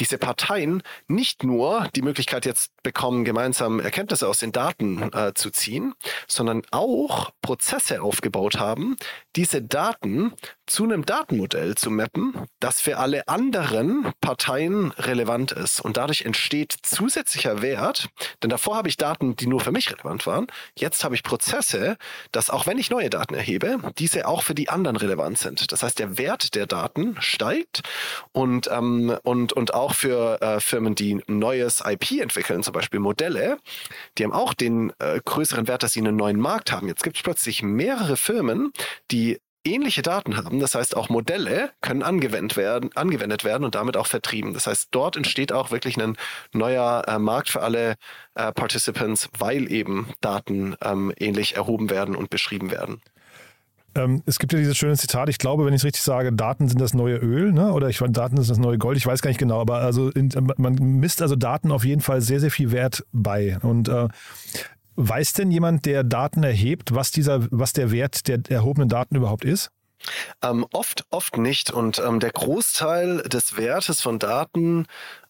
diese 0.00 0.18
Parteien 0.18 0.82
nicht 1.08 1.44
nur 1.44 1.88
die 1.94 2.02
Möglichkeit 2.02 2.46
jetzt 2.46 2.70
bekommen, 2.82 3.24
gemeinsam 3.24 3.80
Erkenntnisse 3.80 4.28
aus 4.28 4.38
den 4.38 4.52
Daten 4.52 5.12
äh, 5.12 5.32
zu 5.34 5.50
ziehen, 5.50 5.94
sondern 6.26 6.62
auch 6.70 7.30
Prozesse 7.42 8.02
aufgebaut 8.02 8.58
haben, 8.58 8.96
diese 9.34 9.62
Daten 9.62 10.32
zu 10.66 10.84
einem 10.84 11.06
Datenmodell 11.06 11.74
zu 11.76 11.90
mappen, 11.90 12.34
das 12.60 12.80
für 12.80 12.98
alle 12.98 13.28
anderen 13.28 14.12
Parteien 14.20 14.90
relevant 14.92 15.52
ist. 15.52 15.80
Und 15.80 15.96
dadurch 15.96 16.22
entsteht 16.22 16.74
zusätzlicher 16.82 17.62
Wert, 17.62 18.08
denn 18.42 18.50
davor 18.50 18.76
habe 18.76 18.88
ich 18.88 18.96
Daten, 18.96 19.36
die 19.36 19.46
nur 19.46 19.60
für 19.60 19.72
mich 19.72 19.92
relevant 19.92 20.26
waren. 20.26 20.46
Jetzt 20.76 21.04
habe 21.04 21.14
ich 21.14 21.22
Prozesse, 21.22 21.96
dass 22.32 22.50
auch 22.50 22.66
wenn 22.66 22.78
ich 22.78 22.90
neue 22.90 23.10
Daten 23.10 23.34
erhebe, 23.34 23.78
diese 23.98 24.26
auch 24.26 24.42
für 24.42 24.54
die 24.54 24.68
anderen 24.68 24.96
relevant 24.96 25.38
sind. 25.38 25.72
Das 25.72 25.82
heißt, 25.82 25.98
der 25.98 26.18
Wert 26.18 26.54
der 26.54 26.66
Daten 26.66 27.16
steigt 27.20 27.82
und, 28.32 28.68
ähm, 28.70 29.16
und, 29.22 29.52
und 29.52 29.74
auch 29.74 29.85
für 29.92 30.40
äh, 30.40 30.60
Firmen, 30.60 30.94
die 30.94 31.20
neues 31.26 31.82
IP 31.84 32.20
entwickeln, 32.20 32.62
zum 32.62 32.72
Beispiel 32.72 33.00
Modelle, 33.00 33.58
die 34.18 34.24
haben 34.24 34.32
auch 34.32 34.54
den 34.54 34.92
äh, 34.98 35.20
größeren 35.24 35.68
Wert, 35.68 35.82
dass 35.82 35.92
sie 35.92 36.00
einen 36.00 36.16
neuen 36.16 36.40
Markt 36.40 36.72
haben. 36.72 36.88
Jetzt 36.88 37.02
gibt 37.02 37.16
es 37.16 37.22
plötzlich 37.22 37.62
mehrere 37.62 38.16
Firmen, 38.16 38.72
die 39.10 39.38
ähnliche 39.66 40.02
Daten 40.02 40.36
haben. 40.36 40.60
Das 40.60 40.74
heißt, 40.74 40.96
auch 40.96 41.08
Modelle 41.08 41.72
können 41.80 42.02
angewendet 42.02 42.56
werden, 42.56 42.90
angewendet 42.94 43.44
werden 43.44 43.64
und 43.64 43.74
damit 43.74 43.96
auch 43.96 44.06
vertrieben. 44.06 44.54
Das 44.54 44.66
heißt, 44.66 44.88
dort 44.92 45.16
entsteht 45.16 45.52
auch 45.52 45.70
wirklich 45.70 46.00
ein 46.00 46.16
neuer 46.52 47.04
äh, 47.06 47.18
Markt 47.18 47.50
für 47.50 47.62
alle 47.62 47.96
äh, 48.34 48.52
Participants, 48.52 49.28
weil 49.38 49.70
eben 49.70 50.08
Daten 50.20 50.76
ähm, 50.82 51.12
ähnlich 51.18 51.56
erhoben 51.56 51.90
werden 51.90 52.14
und 52.16 52.30
beschrieben 52.30 52.70
werden. 52.70 53.02
Ähm, 53.96 54.22
es 54.26 54.38
gibt 54.38 54.52
ja 54.52 54.58
dieses 54.58 54.76
schöne 54.76 54.96
Zitat, 54.96 55.28
ich 55.28 55.38
glaube, 55.38 55.64
wenn 55.64 55.72
ich 55.72 55.80
es 55.80 55.84
richtig 55.84 56.02
sage, 56.02 56.32
Daten 56.32 56.68
sind 56.68 56.80
das 56.80 56.94
neue 56.94 57.16
Öl, 57.16 57.52
ne? 57.52 57.72
oder 57.72 57.88
ich 57.88 57.98
Daten 57.98 58.36
sind 58.36 58.48
das 58.48 58.58
neue 58.58 58.78
Gold, 58.78 58.96
ich 58.96 59.06
weiß 59.06 59.22
gar 59.22 59.30
nicht 59.30 59.40
genau, 59.40 59.60
aber 59.60 59.78
also 59.78 60.10
in, 60.10 60.30
man 60.58 60.74
misst 60.74 61.22
also 61.22 61.34
Daten 61.34 61.72
auf 61.72 61.84
jeden 61.84 62.02
Fall 62.02 62.20
sehr, 62.20 62.40
sehr 62.40 62.50
viel 62.50 62.70
Wert 62.70 63.04
bei. 63.12 63.58
Und 63.62 63.88
äh, 63.88 64.08
Weiß 64.96 65.34
denn 65.34 65.50
jemand, 65.50 65.84
der 65.84 66.04
Daten 66.04 66.42
erhebt, 66.42 66.94
was 66.94 67.10
dieser, 67.10 67.46
was 67.50 67.74
der 67.74 67.90
Wert 67.90 68.28
der 68.28 68.40
erhobenen 68.48 68.88
Daten 68.88 69.14
überhaupt 69.14 69.44
ist? 69.44 69.70
Ähm, 70.42 70.66
oft, 70.72 71.04
oft 71.10 71.36
nicht. 71.36 71.70
Und 71.70 71.98
ähm, 71.98 72.18
der 72.18 72.30
Großteil 72.30 73.18
des 73.22 73.58
Wertes 73.58 74.00
von 74.00 74.18
Daten 74.18 74.86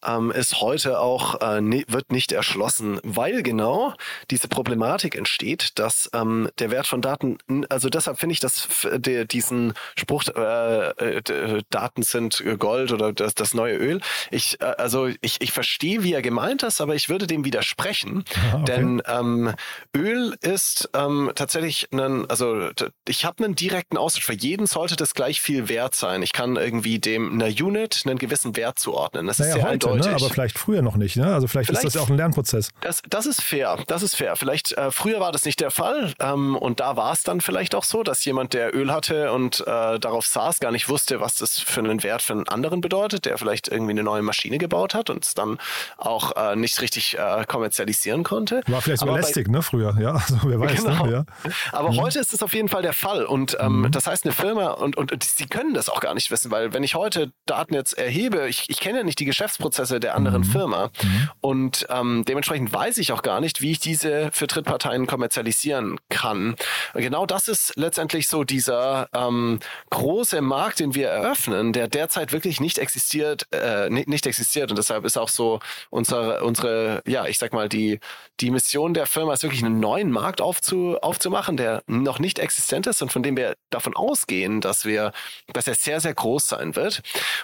ähm, 0.07 0.31
ist 0.31 0.61
heute 0.61 1.01
auch, 1.01 1.41
äh, 1.41 1.61
ne, 1.61 1.85
wird 1.89 2.13
nicht 2.13 2.33
erschlossen, 2.33 3.01
weil 3.03 3.43
genau 3.43 3.95
diese 4.31 4.49
Problematik 4.49 5.15
entsteht, 5.15 5.79
dass 5.79 6.11
ähm, 6.13 6.49
der 6.59 6.71
Wert 6.71 6.87
von 6.87 7.03
Daten, 7.03 7.39
also 7.69 7.89
deshalb 7.89 8.19
finde 8.19 8.35
ich, 8.35 8.41
dass 8.41 8.69
der, 8.93 9.25
diesen 9.25 9.75
Spruch, 9.97 10.25
äh, 10.35 10.91
äh, 10.91 11.63
Daten 11.71 12.03
sind 12.03 12.43
Gold 12.59 12.93
oder 12.93 13.13
das, 13.13 13.35
das 13.35 13.55
neue 13.55 13.77
Öl, 13.77 14.01
ich, 14.31 14.61
äh, 14.61 14.65
also 14.65 15.09
ich, 15.21 15.41
ich 15.41 15.53
verstehe, 15.53 16.03
wie 16.03 16.13
er 16.13 16.23
gemeint 16.23 16.63
ist, 16.63 16.81
aber 16.81 16.95
ich 16.95 17.09
würde 17.09 17.27
dem 17.27 17.45
widersprechen, 17.45 18.25
Aha, 18.35 18.59
okay. 18.59 18.65
denn 18.65 19.03
ähm, 19.07 19.55
Öl 19.97 20.37
ist 20.41 20.91
ähm, 20.95 21.33
tatsächlich 21.35 21.89
ein, 21.93 22.29
also 22.31 22.71
ich 23.09 23.25
habe 23.25 23.45
einen 23.45 23.55
direkten 23.55 23.97
Austausch. 23.97 24.25
Für 24.25 24.35
jeden 24.35 24.67
sollte 24.67 24.97
das 24.97 25.15
gleich 25.15 25.41
viel 25.41 25.69
wert 25.69 25.95
sein. 25.95 26.23
Ich 26.23 26.33
kann 26.33 26.57
irgendwie 26.57 26.99
dem 26.99 27.33
einer 27.35 27.49
Unit 27.49 28.03
einen 28.05 28.19
gewissen 28.19 28.57
Wert 28.57 28.79
zuordnen. 28.79 29.27
Das 29.27 29.39
naja, 29.39 29.49
ist 29.49 29.55
sehr 29.55 29.65
heute, 29.65 29.73
eindeutig. 29.73 29.96
Ne? 29.97 30.15
Aber 30.15 30.31
vielleicht 30.31 30.59
früher 30.59 30.83
noch 30.83 30.97
nicht. 30.97 31.17
Ne? 31.17 31.33
Also 31.33 31.47
vielleicht, 31.47 31.69
vielleicht, 31.69 31.85
ist 31.85 31.95
das 31.95 32.01
ja 32.01 32.07
auch 32.07 32.11
ein 32.11 32.17
Lernprozess. 32.17 32.71
Das, 32.81 33.03
das 33.09 33.27
ist 33.27 33.43
fair. 33.43 33.79
Das 33.87 34.03
ist 34.03 34.17
fair. 34.17 34.37
Vielleicht 34.37 34.73
äh, 34.73 34.91
früher 34.91 35.21
war 35.21 35.33
das 35.33 35.45
nicht 35.45 35.61
der 35.61 35.71
Fall 35.71 36.13
ähm, 36.21 36.57
und 36.57 36.81
da 36.81 36.97
war 36.97 37.13
es 37.13 37.23
dann 37.23 37.41
vielleicht 37.41 37.75
auch 37.75 37.85
so, 37.85 38.03
dass 38.03 38.25
jemand, 38.25 38.55
der 38.55 38.75
Öl 38.75 38.93
hatte 38.93 39.33
und 39.33 39.61
äh, 39.61 39.99
darauf 39.99 40.27
saß, 40.27 40.61
gar 40.61 40.73
nicht 40.73 40.89
wusste, 40.89 41.21
was 41.21 41.37
das 41.37 41.59
für 41.59 41.81
einen 41.81 42.03
Wert 42.03 42.23
für 42.23 42.33
einen 42.33 42.49
anderen 42.49 42.81
bedeutet, 42.81 43.25
der 43.25 43.39
vielleicht 43.39 43.69
irgendwie 43.69 43.93
eine 43.93 44.03
neue 44.03 44.23
Maschine 44.23 44.59
gebaut 44.59 44.95
hat 44.95 45.11
und 45.11 45.25
es 45.25 45.35
dann 45.35 45.59
auch 45.97 46.37
äh, 46.37 46.57
nicht 46.57 46.81
richtig 46.81 47.17
äh, 47.19 47.45
kommerzialisieren 47.47 48.25
konnte. 48.25 48.63
War 48.67 48.81
vielleicht 48.81 49.01
sogar 49.01 49.17
lästig, 49.17 49.49
ne? 49.49 49.63
Früher, 49.63 49.97
ja. 50.01 50.17
Also 50.27 50.41
wer 50.43 50.59
weiß. 50.59 50.85
Genau. 50.85 51.07
Ne? 51.07 51.13
Ja. 51.13 51.25
Aber 51.73 51.93
mhm. 51.93 52.01
heute 52.01 52.19
ist 52.19 52.33
es 52.33 52.43
auf 52.43 52.53
jeden 52.53 52.69
Fall 52.69 52.83
der 52.83 52.93
Fall 52.93 53.25
und 53.25 53.57
ähm, 53.61 53.83
mhm. 53.83 53.91
das 53.93 54.07
heißt, 54.07 54.25
eine 54.25 54.33
Firma 54.33 54.71
und, 54.71 54.97
und, 54.97 55.13
und 55.13 55.23
sie 55.23 55.47
können 55.47 55.73
das 55.73 55.89
auch 55.89 56.01
gar 56.01 56.15
nicht 56.15 56.31
wissen, 56.31 56.51
weil 56.51 56.73
wenn 56.73 56.83
ich 56.83 56.95
heute 56.95 57.33
Daten 57.47 57.75
jetzt 57.75 57.97
erhebe, 57.97 58.49
ich, 58.49 58.69
ich 58.69 58.81
kenne 58.81 58.99
ja 58.99 59.05
nicht 59.05 59.21
die 59.21 59.25
Geschäftsprozesse 59.25 59.76
der 59.79 60.15
anderen 60.15 60.43
mhm. 60.43 60.45
Firma 60.45 60.91
mhm. 61.03 61.31
und 61.41 61.87
ähm, 61.91 62.25
dementsprechend 62.27 62.73
weiß 62.73 62.99
ich 62.99 63.13
auch 63.13 63.23
gar 63.23 63.41
nicht, 63.41 63.61
wie 63.61 63.73
ich 63.73 63.81
diese 63.81 64.31
für 64.33 64.47
Drittparteien 64.47 65.07
kommerzialisieren 65.07 65.99
kann. 66.09 66.57
Und 66.95 67.01
genau 67.01 67.27
das 67.27 67.49
ist 67.49 67.73
letztendlich 67.77 68.29
so 68.29 68.45
dieser 68.45 69.09
ähm, 69.15 69.61
große 69.91 70.41
Markt, 70.41 70.81
den 70.81 70.95
wir 70.95 71.09
eröffnen, 71.09 71.73
der 71.73 71.89
derzeit 71.89 72.33
wirklich 72.33 72.61
nicht 72.61 72.79
existiert, 72.79 73.47
äh, 73.53 73.89
nicht, 73.91 74.09
nicht 74.09 74.27
existiert 74.27 74.71
und 74.71 74.79
deshalb 74.79 75.05
ist 75.05 75.17
auch 75.17 75.29
so 75.29 75.61
unsere, 75.91 76.43
unsere, 76.45 77.03
ja, 77.07 77.27
ich 77.27 77.39
sag 77.39 77.53
mal, 77.53 77.69
die, 77.69 78.01
die 78.41 78.51
Mission 78.51 78.95
der 78.95 79.07
Firma 79.07 79.33
ist 79.33 79.43
wirklich 79.43 79.65
einen 79.65 79.81
neuen 79.81 80.11
Markt 80.11 80.41
aufzu, 80.41 80.99
aufzumachen, 81.01 81.57
der 81.57 81.83
noch 81.87 82.19
nicht 82.19 82.39
existent 82.39 82.87
ist 82.87 83.03
und 83.03 83.13
von 83.13 83.23
dem 83.23 83.37
wir 83.37 83.57
davon 83.71 83.97
ausgehen, 83.97 84.61
dass 84.61 84.85
wir, 84.85 85.13
dass 85.53 85.67
er 85.67 85.75
sehr, 85.75 86.01
sehr 86.01 86.15
groß 86.15 86.49
sein 86.49 86.77
wird. 86.77 87.03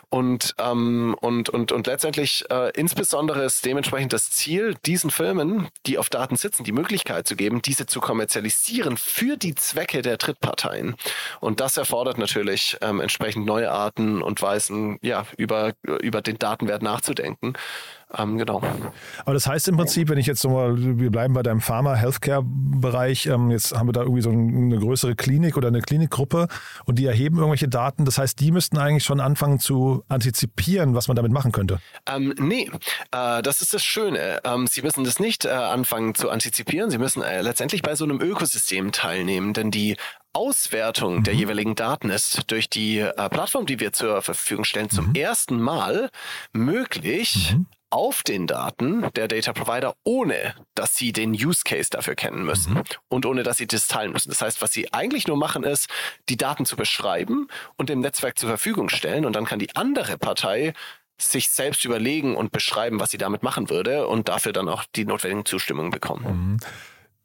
Und, 0.09 0.55
ähm, 0.59 1.17
und, 1.21 1.49
und, 1.49 1.73
und 1.73 1.87
letztendlich 1.87 2.22
äh, 2.23 2.71
insbesondere 2.75 3.45
ist 3.45 3.64
dementsprechend 3.64 4.12
das 4.12 4.31
Ziel, 4.31 4.76
diesen 4.87 5.11
Firmen, 5.11 5.69
die 5.87 5.99
auf 5.99 6.09
Daten 6.09 6.37
sitzen, 6.37 6.64
die 6.64 6.73
Möglichkeit 6.73 7.26
zu 7.26 7.37
geben, 7.37 7.62
diese 7.62 7.87
zu 7.87 8.00
kommerzialisieren 8.00 8.97
für 8.97 9.37
die 9.37 9.55
Zwecke 9.55 10.02
der 10.02 10.17
Drittparteien. 10.17 10.97
Und 11.41 11.61
das 11.61 11.76
erfordert 11.76 12.19
natürlich 12.19 12.76
ähm, 12.81 13.00
entsprechend 13.00 13.47
neue 13.47 13.71
Arten 13.71 14.23
und 14.23 14.41
Weisen, 14.41 14.99
ja, 15.02 15.26
über, 15.37 15.73
über 15.83 16.23
den 16.23 16.38
Datenwert 16.38 16.83
nachzudenken. 16.83 17.55
Ähm, 18.16 18.38
genau. 18.38 18.62
Aber 19.25 19.35
das 19.35 19.47
heißt 19.47 19.69
im 19.69 19.76
Prinzip, 19.76 20.09
wenn 20.09 20.19
ich 20.19 20.26
jetzt 20.26 20.45
nochmal, 20.45 20.75
wir 20.76 21.11
bleiben 21.11 21.35
bei 21.35 21.42
deinem 21.42 21.61
Pharma-Healthcare-Bereich, 21.61 23.26
ähm, 23.26 23.50
jetzt 23.50 23.76
haben 23.76 23.88
wir 23.88 23.92
da 23.92 24.02
irgendwie 24.02 24.23
so 24.23 24.31
eine 24.31 24.78
größere 24.78 25.14
Klinik 25.14 25.57
oder 25.57 25.69
eine 25.69 25.81
Klinikgruppe 25.81 26.49
und 26.85 26.99
die 26.99 27.07
erheben 27.07 27.37
irgendwelche 27.37 27.69
Daten. 27.69 28.04
Das 28.04 28.19
heißt, 28.19 28.38
die 28.40 28.52
müssten 28.52 28.78
eigentlich 28.78 29.04
schon 29.04 29.21
anfangen 29.21 29.59
zu 29.59 30.04
antizipieren, 30.09 30.95
was 30.95 31.09
man 31.09 31.16
damit 31.16 31.33
machen 31.33 31.52
könnte. 31.52 31.81
Ähm, 32.07 32.35
nee, 32.38 32.71
äh, 33.12 33.42
das 33.42 33.62
ist 33.62 33.73
das 33.75 33.85
Schöne. 33.85 34.40
Ähm, 34.45 34.66
Sie 34.66 34.83
müssen 34.83 35.04
das 35.04 35.19
nicht 35.19 35.45
äh, 35.45 35.50
anfangen 35.50 36.14
zu 36.14 36.31
antizipieren. 36.31 36.90
Sie 36.90 36.99
müssen 36.99 37.23
äh, 37.23 37.42
letztendlich 37.42 37.83
bei 37.83 37.95
so 37.95 38.04
einem 38.04 38.21
Ökosystem 38.21 38.92
teilnehmen, 38.92 39.54
denn 39.54 39.71
die 39.71 39.97
Auswertung 40.33 41.16
mhm. 41.16 41.25
der 41.25 41.35
jeweiligen 41.35 41.75
Daten 41.75 42.11
ist 42.11 42.50
durch 42.50 42.69
die 42.71 42.99
äh, 42.99 43.28
Plattform, 43.28 43.66
die 43.66 43.81
wir 43.81 43.92
zur 43.92 44.23
Verfügung 44.23 44.64
stellen, 44.64 44.90
zum 44.90 45.09
mhm. 45.09 45.14
ersten 45.14 45.61
Mal 45.61 46.11
möglich. 46.52 47.54
Mhm 47.57 47.66
auf 47.93 48.23
den 48.23 48.47
Daten 48.47 49.07
der 49.15 49.29
Data 49.29 49.53
Provider, 49.53 49.95
ohne 50.03 50.55
dass 50.75 50.95
sie 50.95 51.13
den 51.13 51.33
Use 51.33 51.63
Case 51.65 51.91
dafür 51.91 52.15
kennen 52.15 52.45
müssen 52.45 52.75
mhm. 52.75 52.83
und 53.09 53.27
ohne 53.27 53.43
dass 53.43 53.59
sie 53.59 53.67
das 53.67 53.87
teilen 53.87 54.13
müssen. 54.13 54.31
Das 54.31 54.41
heißt, 54.41 54.63
was 54.63 54.73
sie 54.73 54.93
eigentlich 54.93 55.27
nur 55.27 55.37
machen, 55.37 55.63
ist, 55.63 55.89
die 56.29 56.37
Daten 56.39 56.65
zu 56.65 56.77
beschreiben 56.77 57.49
und 57.77 57.91
dem 57.91 58.01
Netzwerk 58.01 58.39
zur 58.39 58.49
Verfügung 58.49 58.89
stellen 58.89 59.27
und 59.27 59.37
dann 59.37 59.45
kann 59.45 59.59
die 59.59 59.77
andere 59.77 60.17
Partei 60.17 60.73
sich 61.19 61.51
selbst 61.51 61.85
überlegen 61.85 62.35
und 62.35 62.51
beschreiben, 62.51 62.99
was 62.99 63.11
sie 63.11 63.19
damit 63.19 63.43
machen 63.43 63.71
würde 63.71 64.09
und 64.09 64.29
dafür 64.29 64.53
dann 64.53 64.69
auch 64.69 64.85
die 64.97 65.05
notwendigen 65.05 65.45
Zustimmungen 65.45 65.91
bekommen. 65.91 66.25
Mhm. 66.25 66.61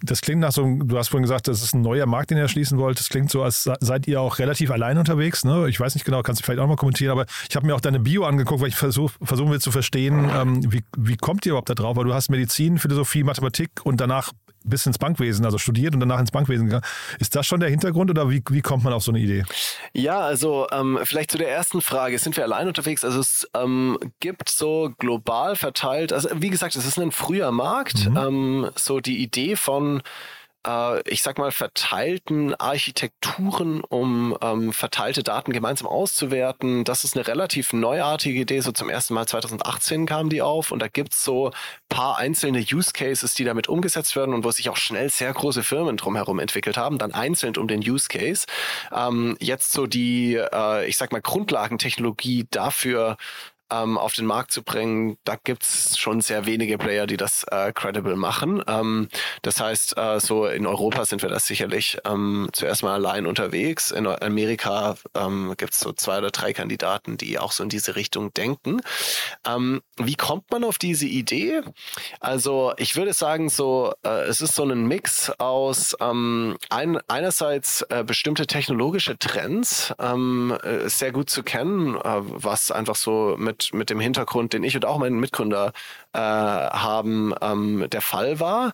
Das 0.01 0.21
klingt 0.21 0.41
nach 0.41 0.51
so, 0.51 0.63
du 0.63 0.97
hast 0.97 1.07
vorhin 1.07 1.23
gesagt, 1.23 1.47
das 1.47 1.63
ist 1.63 1.73
ein 1.73 1.81
neuer 1.81 2.05
Markt, 2.05 2.29
den 2.29 2.37
ihr 2.37 2.43
erschließen 2.43 2.77
wollt. 2.77 2.99
Das 2.99 3.09
klingt 3.09 3.31
so, 3.31 3.41
als 3.41 3.67
seid 3.79 4.07
ihr 4.07 4.21
auch 4.21 4.37
relativ 4.37 4.69
allein 4.69 4.99
unterwegs. 4.99 5.43
Ne? 5.43 5.67
Ich 5.69 5.79
weiß 5.79 5.95
nicht 5.95 6.05
genau, 6.05 6.21
kannst 6.21 6.41
du 6.41 6.45
vielleicht 6.45 6.59
auch 6.59 6.67
mal 6.67 6.75
kommentieren, 6.75 7.11
aber 7.11 7.25
ich 7.49 7.55
habe 7.55 7.65
mir 7.65 7.73
auch 7.73 7.81
deine 7.81 7.99
Bio 7.99 8.23
angeguckt, 8.23 8.61
weil 8.61 8.67
ich 8.67 8.75
versuch, 8.75 9.11
versuchen 9.23 9.51
will 9.51 9.59
zu 9.59 9.71
verstehen, 9.71 10.29
ähm, 10.35 10.71
wie, 10.71 10.83
wie 10.95 11.17
kommt 11.17 11.45
ihr 11.47 11.51
überhaupt 11.51 11.69
da 11.69 11.73
drauf? 11.73 11.97
Weil 11.97 12.05
du 12.05 12.13
hast 12.13 12.29
Medizin, 12.29 12.77
Philosophie, 12.77 13.23
Mathematik 13.23 13.71
und 13.83 13.99
danach 13.99 14.33
bis 14.67 14.85
ins 14.85 14.97
Bankwesen, 14.97 15.45
also 15.45 15.57
studiert 15.57 15.93
und 15.93 15.99
danach 15.99 16.19
ins 16.19 16.31
Bankwesen 16.31 16.65
gegangen. 16.65 16.85
Ist 17.19 17.35
das 17.35 17.45
schon 17.45 17.59
der 17.59 17.69
Hintergrund 17.69 18.09
oder 18.09 18.29
wie, 18.29 18.43
wie 18.49 18.61
kommt 18.61 18.83
man 18.83 18.93
auf 18.93 19.03
so 19.03 19.11
eine 19.11 19.19
Idee? 19.19 19.43
Ja, 19.93 20.19
also 20.19 20.67
ähm, 20.71 20.99
vielleicht 21.03 21.31
zu 21.31 21.37
der 21.37 21.49
ersten 21.49 21.81
Frage. 21.81 22.19
Sind 22.19 22.37
wir 22.37 22.43
allein 22.43 22.67
unterwegs? 22.67 23.03
Also 23.03 23.19
es 23.19 23.47
ähm, 23.53 23.97
gibt 24.19 24.49
so 24.49 24.93
global 24.97 25.55
verteilt, 25.55 26.13
also 26.13 26.29
wie 26.35 26.49
gesagt, 26.49 26.75
es 26.75 26.85
ist 26.85 26.99
ein 26.99 27.11
früher 27.11 27.51
Markt. 27.51 28.09
Mhm. 28.09 28.17
Ähm, 28.17 28.69
so 28.75 28.99
die 28.99 29.21
Idee 29.21 29.55
von 29.55 30.01
äh, 30.67 31.01
ich 31.09 31.23
sag 31.23 31.37
mal, 31.37 31.51
verteilten 31.51 32.53
Architekturen, 32.55 33.81
um 33.81 34.37
ähm, 34.41 34.73
verteilte 34.73 35.23
Daten 35.23 35.53
gemeinsam 35.53 35.87
auszuwerten. 35.87 36.83
Das 36.83 37.03
ist 37.03 37.15
eine 37.15 37.27
relativ 37.27 37.73
neuartige 37.73 38.41
Idee. 38.41 38.59
So 38.59 38.71
zum 38.71 38.89
ersten 38.89 39.13
Mal 39.13 39.27
2018 39.27 40.05
kam 40.05 40.29
die 40.29 40.41
auf 40.41 40.71
und 40.71 40.79
da 40.79 40.87
gibt's 40.87 41.23
so 41.23 41.51
paar 41.89 42.17
einzelne 42.17 42.59
Use 42.59 42.91
Cases, 42.93 43.33
die 43.33 43.45
damit 43.45 43.69
umgesetzt 43.69 44.15
werden 44.15 44.33
und 44.33 44.43
wo 44.43 44.51
sich 44.51 44.69
auch 44.69 44.77
schnell 44.77 45.09
sehr 45.09 45.33
große 45.33 45.63
Firmen 45.63 45.97
drumherum 45.97 46.39
entwickelt 46.39 46.77
haben, 46.77 46.97
dann 46.97 47.13
einzeln 47.13 47.55
um 47.57 47.67
den 47.67 47.79
Use 47.79 48.09
Case. 48.09 48.45
Ähm, 48.93 49.37
jetzt 49.39 49.71
so 49.71 49.87
die, 49.87 50.35
äh, 50.35 50.87
ich 50.87 50.97
sag 50.97 51.11
mal, 51.11 51.21
Grundlagentechnologie 51.21 52.47
dafür 52.51 53.17
ähm, 53.71 53.97
auf 53.97 54.13
den 54.13 54.25
Markt 54.25 54.51
zu 54.51 54.63
bringen, 54.63 55.17
da 55.23 55.35
gibt's 55.43 55.97
schon 55.97 56.21
sehr 56.21 56.45
wenige 56.45 56.77
Player, 56.77 57.07
die 57.07 57.17
das 57.17 57.43
äh, 57.51 57.71
credible 57.73 58.15
machen. 58.15 58.63
Ähm, 58.67 59.09
das 59.41 59.59
heißt, 59.59 59.97
äh, 59.97 60.19
so 60.19 60.45
in 60.45 60.65
Europa 60.65 61.05
sind 61.05 61.21
wir 61.21 61.29
das 61.29 61.45
sicherlich 61.47 61.97
ähm, 62.05 62.49
zuerst 62.53 62.83
mal 62.83 62.93
allein 62.93 63.25
unterwegs. 63.25 63.91
In 63.91 64.07
Amerika 64.07 64.97
ähm, 65.15 65.53
gibt's 65.57 65.79
so 65.79 65.93
zwei 65.93 66.19
oder 66.19 66.31
drei 66.31 66.53
Kandidaten, 66.53 67.17
die 67.17 67.39
auch 67.39 67.51
so 67.51 67.63
in 67.63 67.69
diese 67.69 67.95
Richtung 67.95 68.33
denken. 68.33 68.81
Ähm, 69.45 69.81
wie 69.97 70.15
kommt 70.15 70.49
man 70.51 70.63
auf 70.63 70.77
diese 70.77 71.05
Idee? 71.05 71.61
Also 72.19 72.73
ich 72.77 72.95
würde 72.95 73.13
sagen, 73.13 73.49
so 73.49 73.93
äh, 74.03 74.23
es 74.25 74.41
ist 74.41 74.55
so 74.55 74.63
ein 74.63 74.87
Mix 74.87 75.29
aus 75.39 75.95
ähm, 75.99 76.57
ein, 76.69 76.99
einerseits 77.07 77.81
äh, 77.83 78.03
bestimmte 78.03 78.47
technologische 78.47 79.17
Trends 79.17 79.93
ähm, 79.99 80.57
äh, 80.63 80.89
sehr 80.89 81.11
gut 81.11 81.29
zu 81.29 81.43
kennen, 81.43 81.95
äh, 81.95 82.01
was 82.03 82.71
einfach 82.71 82.95
so 82.95 83.35
mit 83.37 83.56
mit, 83.57 83.73
mit 83.73 83.89
dem 83.89 83.99
Hintergrund, 83.99 84.53
den 84.53 84.63
ich 84.63 84.75
und 84.75 84.85
auch 84.85 84.97
mein 84.97 85.19
Mitgründer 85.19 85.73
äh, 86.17 86.19
haben, 86.19 87.33
ähm, 87.41 87.85
der 87.91 88.01
Fall 88.01 88.39
war. 88.39 88.73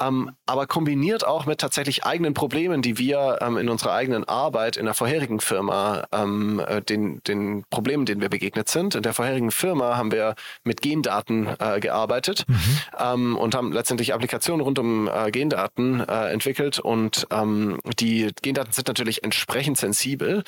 Ähm, 0.00 0.32
aber 0.46 0.66
kombiniert 0.66 1.26
auch 1.26 1.46
mit 1.46 1.58
tatsächlich 1.58 2.04
eigenen 2.04 2.34
Problemen, 2.34 2.82
die 2.82 2.98
wir 2.98 3.38
ähm, 3.40 3.56
in 3.56 3.70
unserer 3.70 3.94
eigenen 3.94 4.24
Arbeit 4.24 4.76
in 4.76 4.84
der 4.84 4.92
vorherigen 4.92 5.40
Firma, 5.40 6.04
ähm, 6.12 6.60
äh, 6.66 6.82
den, 6.82 7.22
den 7.24 7.64
Problemen, 7.70 8.04
denen 8.04 8.20
wir 8.20 8.28
begegnet 8.28 8.68
sind. 8.68 8.94
In 8.94 9.02
der 9.02 9.14
vorherigen 9.14 9.50
Firma 9.50 9.96
haben 9.96 10.12
wir 10.12 10.34
mit 10.62 10.82
Gendaten 10.82 11.48
äh, 11.58 11.80
gearbeitet 11.80 12.44
mhm. 12.46 12.58
Ähm, 12.98 13.36
und 13.38 13.54
haben 13.54 13.72
letztendlich 13.72 14.12
Applikationen 14.12 14.60
rund 14.60 14.78
um 14.78 15.08
äh, 15.08 15.30
Gendaten 15.30 16.00
äh, 16.00 16.32
entwickelt. 16.32 16.78
Und 16.78 17.26
ähm, 17.30 17.80
die 17.98 18.30
Gendaten 18.42 18.72
sind 18.72 18.88
natürlich 18.88 19.24
entsprechend 19.24 19.78
sensibel 19.78 20.44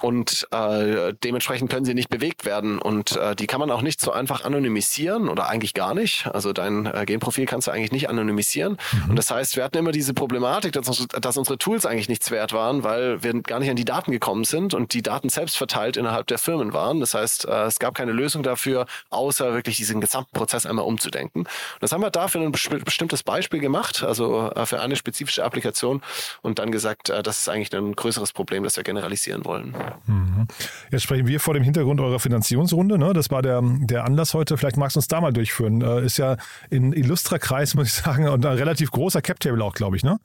und 0.00 0.48
äh, 0.52 1.12
dementsprechend 1.22 1.70
können 1.70 1.84
sie 1.84 1.92
nicht 1.92 2.08
bewegt 2.08 2.46
werden 2.46 2.78
und 2.78 3.16
äh, 3.16 3.36
die 3.36 3.46
kann 3.46 3.60
man 3.60 3.70
auch 3.70 3.82
nicht 3.82 4.00
so 4.00 4.10
einfach 4.10 4.44
anonymisieren 4.44 5.28
oder 5.28 5.39
oder 5.40 5.48
eigentlich 5.48 5.74
gar 5.74 5.94
nicht. 5.94 6.26
Also 6.26 6.52
dein 6.52 6.86
äh, 6.86 7.04
Genprofil 7.06 7.46
kannst 7.46 7.66
du 7.66 7.72
eigentlich 7.72 7.92
nicht 7.92 8.08
anonymisieren. 8.08 8.76
Mhm. 8.92 9.10
Und 9.10 9.16
das 9.16 9.30
heißt, 9.30 9.56
wir 9.56 9.64
hatten 9.64 9.78
immer 9.78 9.92
diese 9.92 10.12
Problematik, 10.12 10.72
dass, 10.72 11.06
dass 11.08 11.36
unsere 11.36 11.56
Tools 11.58 11.86
eigentlich 11.86 12.08
nichts 12.08 12.30
wert 12.30 12.52
waren, 12.52 12.84
weil 12.84 13.22
wir 13.22 13.40
gar 13.42 13.58
nicht 13.58 13.70
an 13.70 13.76
die 13.76 13.84
Daten 13.84 14.12
gekommen 14.12 14.44
sind 14.44 14.74
und 14.74 14.92
die 14.92 15.02
Daten 15.02 15.28
selbst 15.30 15.56
verteilt 15.56 15.96
innerhalb 15.96 16.26
der 16.26 16.38
Firmen 16.38 16.72
waren. 16.72 17.00
Das 17.00 17.14
heißt, 17.14 17.46
äh, 17.46 17.64
es 17.64 17.78
gab 17.78 17.94
keine 17.94 18.12
Lösung 18.12 18.42
dafür, 18.42 18.86
außer 19.08 19.54
wirklich 19.54 19.76
diesen 19.76 20.00
gesamten 20.00 20.32
Prozess 20.32 20.66
einmal 20.66 20.84
umzudenken. 20.84 21.40
Und 21.40 21.48
das 21.80 21.92
haben 21.92 22.02
wir 22.02 22.10
dafür 22.10 22.42
ein 22.42 22.52
bestimmtes 22.52 23.22
Beispiel 23.22 23.60
gemacht, 23.60 24.02
also 24.02 24.50
äh, 24.50 24.66
für 24.66 24.80
eine 24.80 24.96
spezifische 24.96 25.42
Applikation 25.42 26.02
und 26.42 26.58
dann 26.58 26.70
gesagt, 26.70 27.08
äh, 27.08 27.22
das 27.22 27.38
ist 27.38 27.48
eigentlich 27.48 27.74
ein 27.74 27.94
größeres 27.96 28.32
Problem, 28.32 28.62
das 28.64 28.76
wir 28.76 28.84
generalisieren 28.84 29.44
wollen. 29.44 29.74
Mhm. 30.06 30.48
Jetzt 30.90 31.04
sprechen 31.04 31.26
wir 31.26 31.40
vor 31.40 31.54
dem 31.54 31.62
Hintergrund 31.62 32.00
eurer 32.00 32.18
Finanzierungsrunde. 32.18 32.98
Ne? 32.98 33.12
Das 33.14 33.30
war 33.30 33.40
der, 33.40 33.62
der 33.62 34.04
Anlass 34.04 34.34
heute. 34.34 34.58
Vielleicht 34.58 34.76
magst 34.76 34.96
du 34.96 34.98
uns 34.98 35.08
da 35.08 35.19
mal 35.20 35.32
durchführen. 35.32 35.80
Ist 35.80 36.18
ja 36.18 36.36
in 36.70 36.92
illustrer 36.92 37.38
Kreis, 37.38 37.74
muss 37.74 37.88
ich 37.88 37.94
sagen, 37.94 38.28
und 38.28 38.44
ein 38.44 38.56
relativ 38.56 38.90
großer 38.90 39.22
Cap-Table 39.22 39.62
auch, 39.64 39.74
glaube 39.74 39.96
ich, 39.96 40.04
ne? 40.04 40.18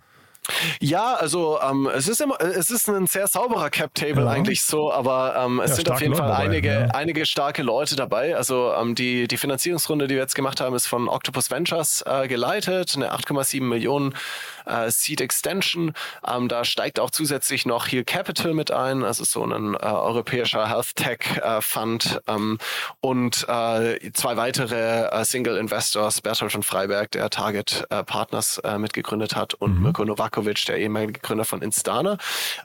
Ja, 0.80 1.16
also 1.16 1.60
ähm, 1.62 1.90
es 1.94 2.08
ist 2.08 2.22
immer, 2.22 2.40
es 2.40 2.70
ist 2.70 2.88
ein 2.88 3.08
sehr 3.08 3.28
sauberer 3.28 3.70
Cap-Table 3.70 4.26
ja. 4.26 4.30
eigentlich 4.30 4.64
so, 4.64 4.92
aber 4.92 5.36
ähm, 5.38 5.60
es 5.60 5.72
ja, 5.72 5.76
sind 5.78 5.92
auf 5.92 6.02
jeden 6.02 6.16
Fall 6.16 6.28
dabei, 6.28 6.44
einige, 6.44 6.72
ja. 6.72 6.86
einige 6.88 7.26
starke 7.26 7.64
Leute 7.64 7.96
dabei. 7.96 8.36
Also 8.36 8.74
ähm, 8.74 8.96
die, 8.96 9.28
die 9.28 9.38
Finanzierungsrunde, 9.38 10.08
die 10.08 10.16
wir 10.16 10.22
jetzt 10.22 10.36
gemacht 10.36 10.62
haben, 10.62 10.76
ist 10.76 10.86
von 10.86 11.10
Octopus 11.10 11.50
Ventures 11.50 12.04
äh, 12.06 12.28
geleitet, 12.28 12.94
eine 12.96 13.14
8,7 13.14 13.64
Millionen 13.64 14.14
äh, 14.66 14.90
Seed 14.90 15.22
Extension. 15.22 15.94
Ähm, 16.28 16.48
da 16.48 16.66
steigt 16.66 17.00
auch 17.00 17.10
zusätzlich 17.10 17.66
noch 17.66 17.88
Heal 17.88 18.04
Capital 18.04 18.54
mit 18.54 18.72
ein, 18.72 19.04
also 19.04 19.24
so 19.24 19.44
ein 19.44 19.76
äh, 19.76 19.78
europäischer 19.78 20.68
Health 20.68 20.96
Tech 20.96 21.20
äh, 21.42 21.62
Fund 21.62 22.22
ähm, 22.28 22.58
und 23.02 23.46
äh, 23.48 24.12
zwei 24.14 24.38
weitere 24.38 25.06
äh, 25.08 25.26
Single 25.26 25.58
Investors, 25.58 26.22
Bertolt 26.22 26.52
von 26.52 26.64
Freiberg, 26.64 27.12
der 27.12 27.30
Target 27.30 27.86
äh, 27.90 28.04
Partners 28.04 28.58
äh, 28.60 28.78
mitgegründet 28.78 29.36
hat 29.36 29.54
und 29.54 29.78
mhm. 29.78 29.84
Mirko 29.84 30.06
Novakovic, 30.06 30.66
der 30.66 30.78
ehemalige 30.78 31.20
Gründer 31.20 31.46
von 31.46 31.62
Instana. 31.62 32.18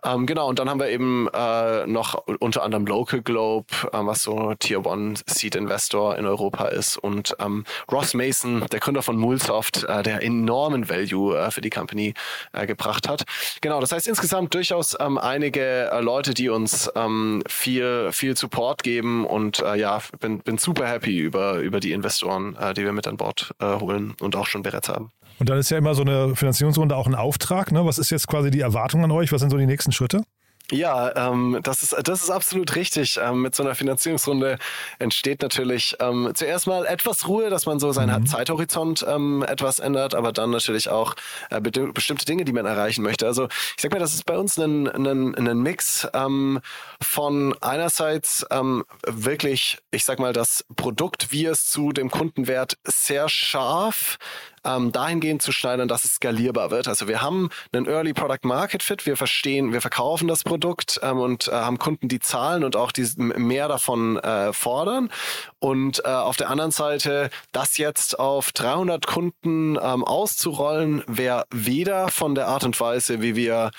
Ähm, 0.05 0.27
genau, 0.27 0.49
und 0.49 0.59
dann 0.59 0.69
haben 0.71 0.81
wir 0.81 0.89
eben 0.89 1.29
äh, 1.29 1.87
noch 1.87 2.15
unter 2.41 2.63
anderem 2.63 2.87
Local 2.87 3.23
Globe, 3.23 3.67
äh, 3.93 3.99
was 4.01 4.23
so 4.23 4.55
Tier 4.55 4.87
One 4.87 5.15
Seed 5.27 5.55
Investor 5.55 6.17
in 6.17 6.27
Europa 6.27 6.69
ist 6.69 6.97
und 6.97 7.35
ähm, 7.41 7.65
Ross 7.91 8.15
Mason, 8.15 8.65
der 8.71 8.81
Gründer 8.81 9.03
von 9.03 9.17
Mulsoft, 9.17 9.85
äh, 9.85 10.03
der 10.03 10.23
enormen 10.23 10.89
Value 10.89 11.39
äh, 11.39 11.51
für 11.51 11.61
die 11.61 11.71
Kampagne 11.71 11.90
Company 11.91 12.15
äh, 12.53 12.67
gebracht 12.67 13.09
hat. 13.09 13.25
Genau, 13.61 13.81
das 13.81 13.93
heißt 13.93 14.09
insgesamt 14.09 14.55
durchaus 14.55 14.97
ähm, 14.99 15.19
einige 15.19 15.91
äh, 15.91 16.01
Leute, 16.01 16.35
die 16.35 16.49
uns 16.49 16.91
ähm, 16.95 17.43
viel, 17.49 18.11
viel 18.13 18.37
Support 18.37 18.83
geben 18.83 19.27
und 19.27 19.61
äh, 19.61 19.77
ja, 19.77 20.01
bin, 20.21 20.39
bin 20.41 20.59
super 20.59 20.87
happy 20.87 21.19
über, 21.19 21.57
über 21.57 21.81
die 21.81 21.93
Investoren, 21.93 22.57
äh, 22.57 22.75
die 22.75 22.85
wir 22.85 22.93
mit 22.93 23.07
an 23.07 23.17
Bord 23.17 23.53
äh, 23.61 23.67
holen 23.67 24.15
und 24.21 24.37
auch 24.37 24.47
schon 24.47 24.63
bereits 24.63 24.89
haben. 24.89 25.11
Und 25.39 25.49
dann 25.49 25.59
ist 25.59 25.71
ja 25.71 25.79
immer 25.79 25.95
so 25.95 26.03
eine 26.03 26.37
Finanzierungsrunde 26.37 26.95
auch 26.95 27.07
ein 27.07 27.15
Auftrag. 27.15 27.73
Ne? 27.73 27.85
Was 27.87 27.99
ist 27.99 28.11
jetzt 28.11 28.29
quasi 28.29 28.51
die 28.51 28.61
Erwartung 28.61 29.03
an 29.05 29.11
euch? 29.11 29.33
Was 29.33 29.41
sind 29.41 29.51
so 29.51 29.57
die 29.57 29.67
nächsten 29.67 29.91
Schritte? 29.91 30.23
Ja, 30.71 31.31
ähm, 31.31 31.59
das, 31.63 31.83
ist, 31.83 31.97
das 32.05 32.23
ist 32.23 32.31
absolut 32.31 32.77
richtig. 32.77 33.19
Ähm, 33.23 33.43
mit 33.43 33.55
so 33.55 33.63
einer 33.63 33.75
Finanzierungsrunde 33.75 34.59
entsteht 34.99 35.43
natürlich 35.43 35.97
ähm, 36.01 36.31
zuerst 36.35 36.67
mal 36.67 36.87
etwas 36.87 37.27
Ruhe, 37.27 37.51
dass 37.51 37.67
man 37.67 37.81
so 37.81 37.93
seinen 37.93 38.23
mhm. 38.23 38.27
Zeithorizont 38.27 39.05
ähm, 39.09 39.45
etwas 39.47 39.79
ändert, 39.79 40.15
aber 40.15 40.33
dann 40.33 40.51
natürlich 40.51 40.89
auch 40.89 41.15
äh, 41.51 41.61
bestimmte 41.61 42.25
Dinge, 42.25 42.45
die 42.45 42.53
man 42.53 42.67
erreichen 42.67 43.03
möchte. 43.03 43.27
Also 43.27 43.47
ich 43.47 43.83
sag 43.83 43.93
mal, 43.93 43.99
das 43.99 44.15
ist 44.15 44.25
bei 44.27 44.39
uns 44.39 44.59
ein, 44.59 44.89
ein, 44.89 45.35
ein 45.35 45.59
Mix 45.59 46.07
ähm, 46.15 46.61
von 47.01 47.55
einerseits 47.61 48.47
ähm, 48.51 48.85
wirklich, 49.07 49.79
ich 49.91 50.05
sag 50.05 50.19
mal, 50.19 50.33
das 50.33 50.65
Produkt, 50.77 51.33
wie 51.33 51.47
es 51.47 51.69
zu 51.69 51.93
dem 51.93 52.11
Kundenwert 52.11 52.79
sehr 52.85 53.29
scharf 53.29 54.19
ähm, 54.65 54.93
dahingehend 54.93 55.43
zu 55.43 55.53
schneidern, 55.53 55.89
dass 55.89 56.05
es 56.05 56.15
skalierbar 56.15 56.71
wird. 56.71 56.89
Also 56.89 57.09
wir 57.09 57.23
haben 57.23 57.51
einen 57.73 57.87
Early 57.87 58.13
Product 58.13 58.45
Market 58.45 58.83
Fit, 58.83 59.07
wir 59.07 59.17
verstehen, 59.17 59.73
wir 59.73 59.81
verkaufen 59.81 60.29
das 60.29 60.45
Produkt 60.45 61.01
ähm, 61.03 61.19
und 61.19 61.49
äh, 61.49 61.53
haben 61.53 61.79
Kunden, 61.79 62.09
die 62.09 62.21
zahlen 62.21 62.65
und 62.65 62.77
auch 62.77 62.93
die 62.93 63.07
mehr 63.17 63.69
davon 63.69 64.19
äh, 64.19 64.53
fordern. 64.53 65.11
Und 65.59 66.05
äh, 66.05 66.09
auf 66.09 66.37
der 66.37 66.51
anderen 66.51 66.71
Seite, 66.71 67.31
das 67.53 67.77
jetzt 67.77 68.19
auf 68.19 68.53
300 68.53 69.07
Kunden 69.07 69.77
ähm, 69.77 70.05
auszurollen, 70.05 71.03
wäre 71.07 71.45
weder 71.51 72.09
von 72.09 72.35
der 72.35 72.49
Art 72.49 72.65
und 72.65 72.79
Weise, 72.81 73.23
wie 73.23 73.37
wir 73.37 73.71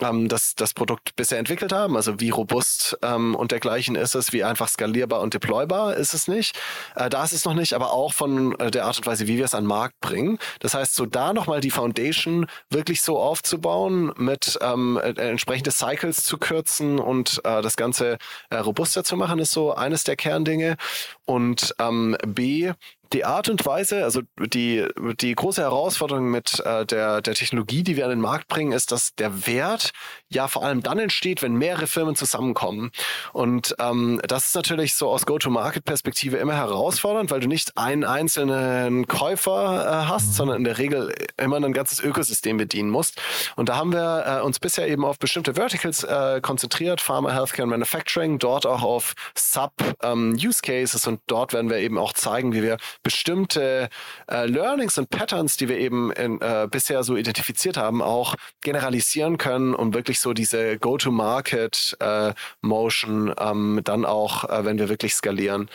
ähm, 0.00 0.28
das, 0.28 0.54
das 0.54 0.74
Produkt 0.74 1.16
bisher 1.16 1.38
entwickelt 1.38 1.72
haben. 1.72 1.96
Also 1.96 2.20
wie 2.20 2.30
robust 2.30 2.98
ähm, 3.02 3.34
und 3.34 3.52
dergleichen 3.52 3.96
ist 3.96 4.14
es, 4.14 4.32
wie 4.32 4.44
einfach 4.44 4.68
skalierbar 4.68 5.20
und 5.20 5.34
deploybar 5.34 5.96
ist 5.96 6.14
es 6.14 6.28
nicht. 6.28 6.58
Äh, 6.96 7.10
da 7.10 7.24
ist 7.24 7.32
es 7.32 7.44
noch 7.44 7.54
nicht, 7.54 7.74
aber 7.74 7.92
auch 7.92 8.12
von 8.12 8.58
äh, 8.58 8.70
der 8.70 8.86
Art 8.86 8.98
und 8.98 9.06
Weise, 9.06 9.26
wie 9.26 9.38
wir 9.38 9.44
es 9.44 9.54
an 9.54 9.64
den 9.64 9.68
Markt 9.68 10.00
bringen. 10.00 10.38
Das 10.60 10.74
heißt, 10.74 10.94
so 10.94 11.06
da 11.06 11.32
nochmal 11.32 11.60
die 11.60 11.70
Foundation 11.70 12.46
wirklich 12.70 13.02
so 13.02 13.18
aufzubauen, 13.18 14.12
mit 14.16 14.58
ähm, 14.60 14.98
äh, 15.02 15.10
entsprechende 15.12 15.70
Cycles 15.70 16.24
zu 16.24 16.38
kürzen 16.38 16.98
und 16.98 17.40
äh, 17.44 17.62
das 17.62 17.76
Ganze 17.76 18.18
äh, 18.50 18.56
robuster 18.56 19.04
zu 19.04 19.16
machen, 19.16 19.38
ist 19.38 19.52
so 19.52 19.74
eines 19.74 20.04
der 20.04 20.16
Kerndinge. 20.16 20.76
Und 21.24 21.74
ähm, 21.78 22.16
B, 22.26 22.72
die 23.12 23.24
Art 23.24 23.48
und 23.48 23.64
Weise, 23.66 24.04
also 24.04 24.22
die, 24.38 24.86
die 25.20 25.34
große 25.34 25.62
Herausforderung 25.62 26.30
mit 26.30 26.60
äh, 26.60 26.86
der, 26.86 27.20
der 27.20 27.34
Technologie, 27.34 27.82
die 27.82 27.96
wir 27.96 28.04
an 28.04 28.10
den 28.10 28.20
Markt 28.20 28.48
bringen, 28.48 28.72
ist, 28.72 28.92
dass 28.92 29.14
der 29.14 29.46
Wert 29.46 29.90
ja 30.32 30.48
vor 30.48 30.64
allem 30.64 30.82
dann 30.82 30.98
entsteht, 30.98 31.42
wenn 31.42 31.54
mehrere 31.54 31.86
Firmen 31.86 32.14
zusammenkommen. 32.14 32.90
Und 33.32 33.74
ähm, 33.78 34.20
das 34.26 34.46
ist 34.46 34.54
natürlich 34.54 34.94
so 34.94 35.10
aus 35.10 35.26
Go-to-Market-Perspektive 35.26 36.36
immer 36.36 36.54
herausfordernd, 36.54 37.30
weil 37.30 37.40
du 37.40 37.48
nicht 37.48 37.76
einen 37.76 38.04
einzelnen 38.04 39.06
Käufer 39.06 39.86
äh, 39.86 40.08
hast, 40.08 40.28
mhm. 40.28 40.32
sondern 40.32 40.56
in 40.58 40.64
der 40.64 40.78
Regel 40.78 41.14
immer 41.36 41.56
ein 41.56 41.72
ganzes 41.72 42.00
Ökosystem 42.00 42.56
bedienen 42.56 42.90
musst. 42.90 43.20
Und 43.56 43.68
da 43.68 43.76
haben 43.76 43.92
wir 43.92 44.24
äh, 44.26 44.40
uns 44.42 44.58
bisher 44.60 44.88
eben 44.88 45.04
auf 45.04 45.18
bestimmte 45.18 45.54
Verticals 45.54 46.04
äh, 46.04 46.40
konzentriert, 46.40 47.00
Pharma, 47.00 47.32
Healthcare 47.32 47.64
und 47.64 47.70
Manufacturing, 47.70 48.38
dort 48.38 48.66
auch 48.66 48.82
auf 48.82 49.14
Sub-Use-Cases 49.34 51.06
ähm, 51.06 51.12
und 51.12 51.20
dort 51.26 51.52
werden 51.52 51.70
wir 51.70 51.78
eben 51.78 51.98
auch 51.98 52.12
zeigen, 52.12 52.52
wie 52.52 52.62
wir 52.62 52.76
bestimmte 53.02 53.88
äh, 54.30 54.46
Learnings 54.46 54.96
und 54.98 55.10
Patterns, 55.10 55.56
die 55.56 55.68
wir 55.68 55.78
eben 55.78 56.12
in, 56.12 56.40
äh, 56.40 56.68
bisher 56.70 57.02
so 57.02 57.16
identifiziert 57.16 57.76
haben, 57.76 58.02
auch 58.02 58.36
generalisieren 58.60 59.38
können, 59.38 59.74
um 59.74 59.94
wirklich 59.94 60.19
so 60.20 60.32
diese 60.32 60.78
Go-to-Market-Motion 60.78 63.28
äh, 63.28 63.34
ähm, 63.38 63.80
dann 63.84 64.04
auch, 64.04 64.42
äh, 64.44 64.64
wenn 64.64 64.78
wir 64.78 64.88
wirklich 64.88 65.14
skalieren, 65.14 65.68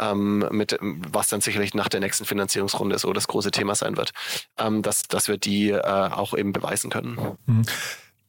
ähm, 0.00 0.46
mit 0.50 0.78
was 0.80 1.28
dann 1.28 1.40
sicherlich 1.40 1.74
nach 1.74 1.88
der 1.88 2.00
nächsten 2.00 2.24
Finanzierungsrunde 2.24 2.98
so 2.98 3.12
das 3.12 3.28
große 3.28 3.50
Thema 3.50 3.74
sein 3.74 3.96
wird, 3.96 4.12
ähm, 4.58 4.82
dass, 4.82 5.04
dass 5.04 5.28
wir 5.28 5.38
die 5.38 5.70
äh, 5.70 5.80
auch 5.80 6.36
eben 6.36 6.52
beweisen 6.52 6.90
können. 6.90 7.36
Mhm. 7.46 7.62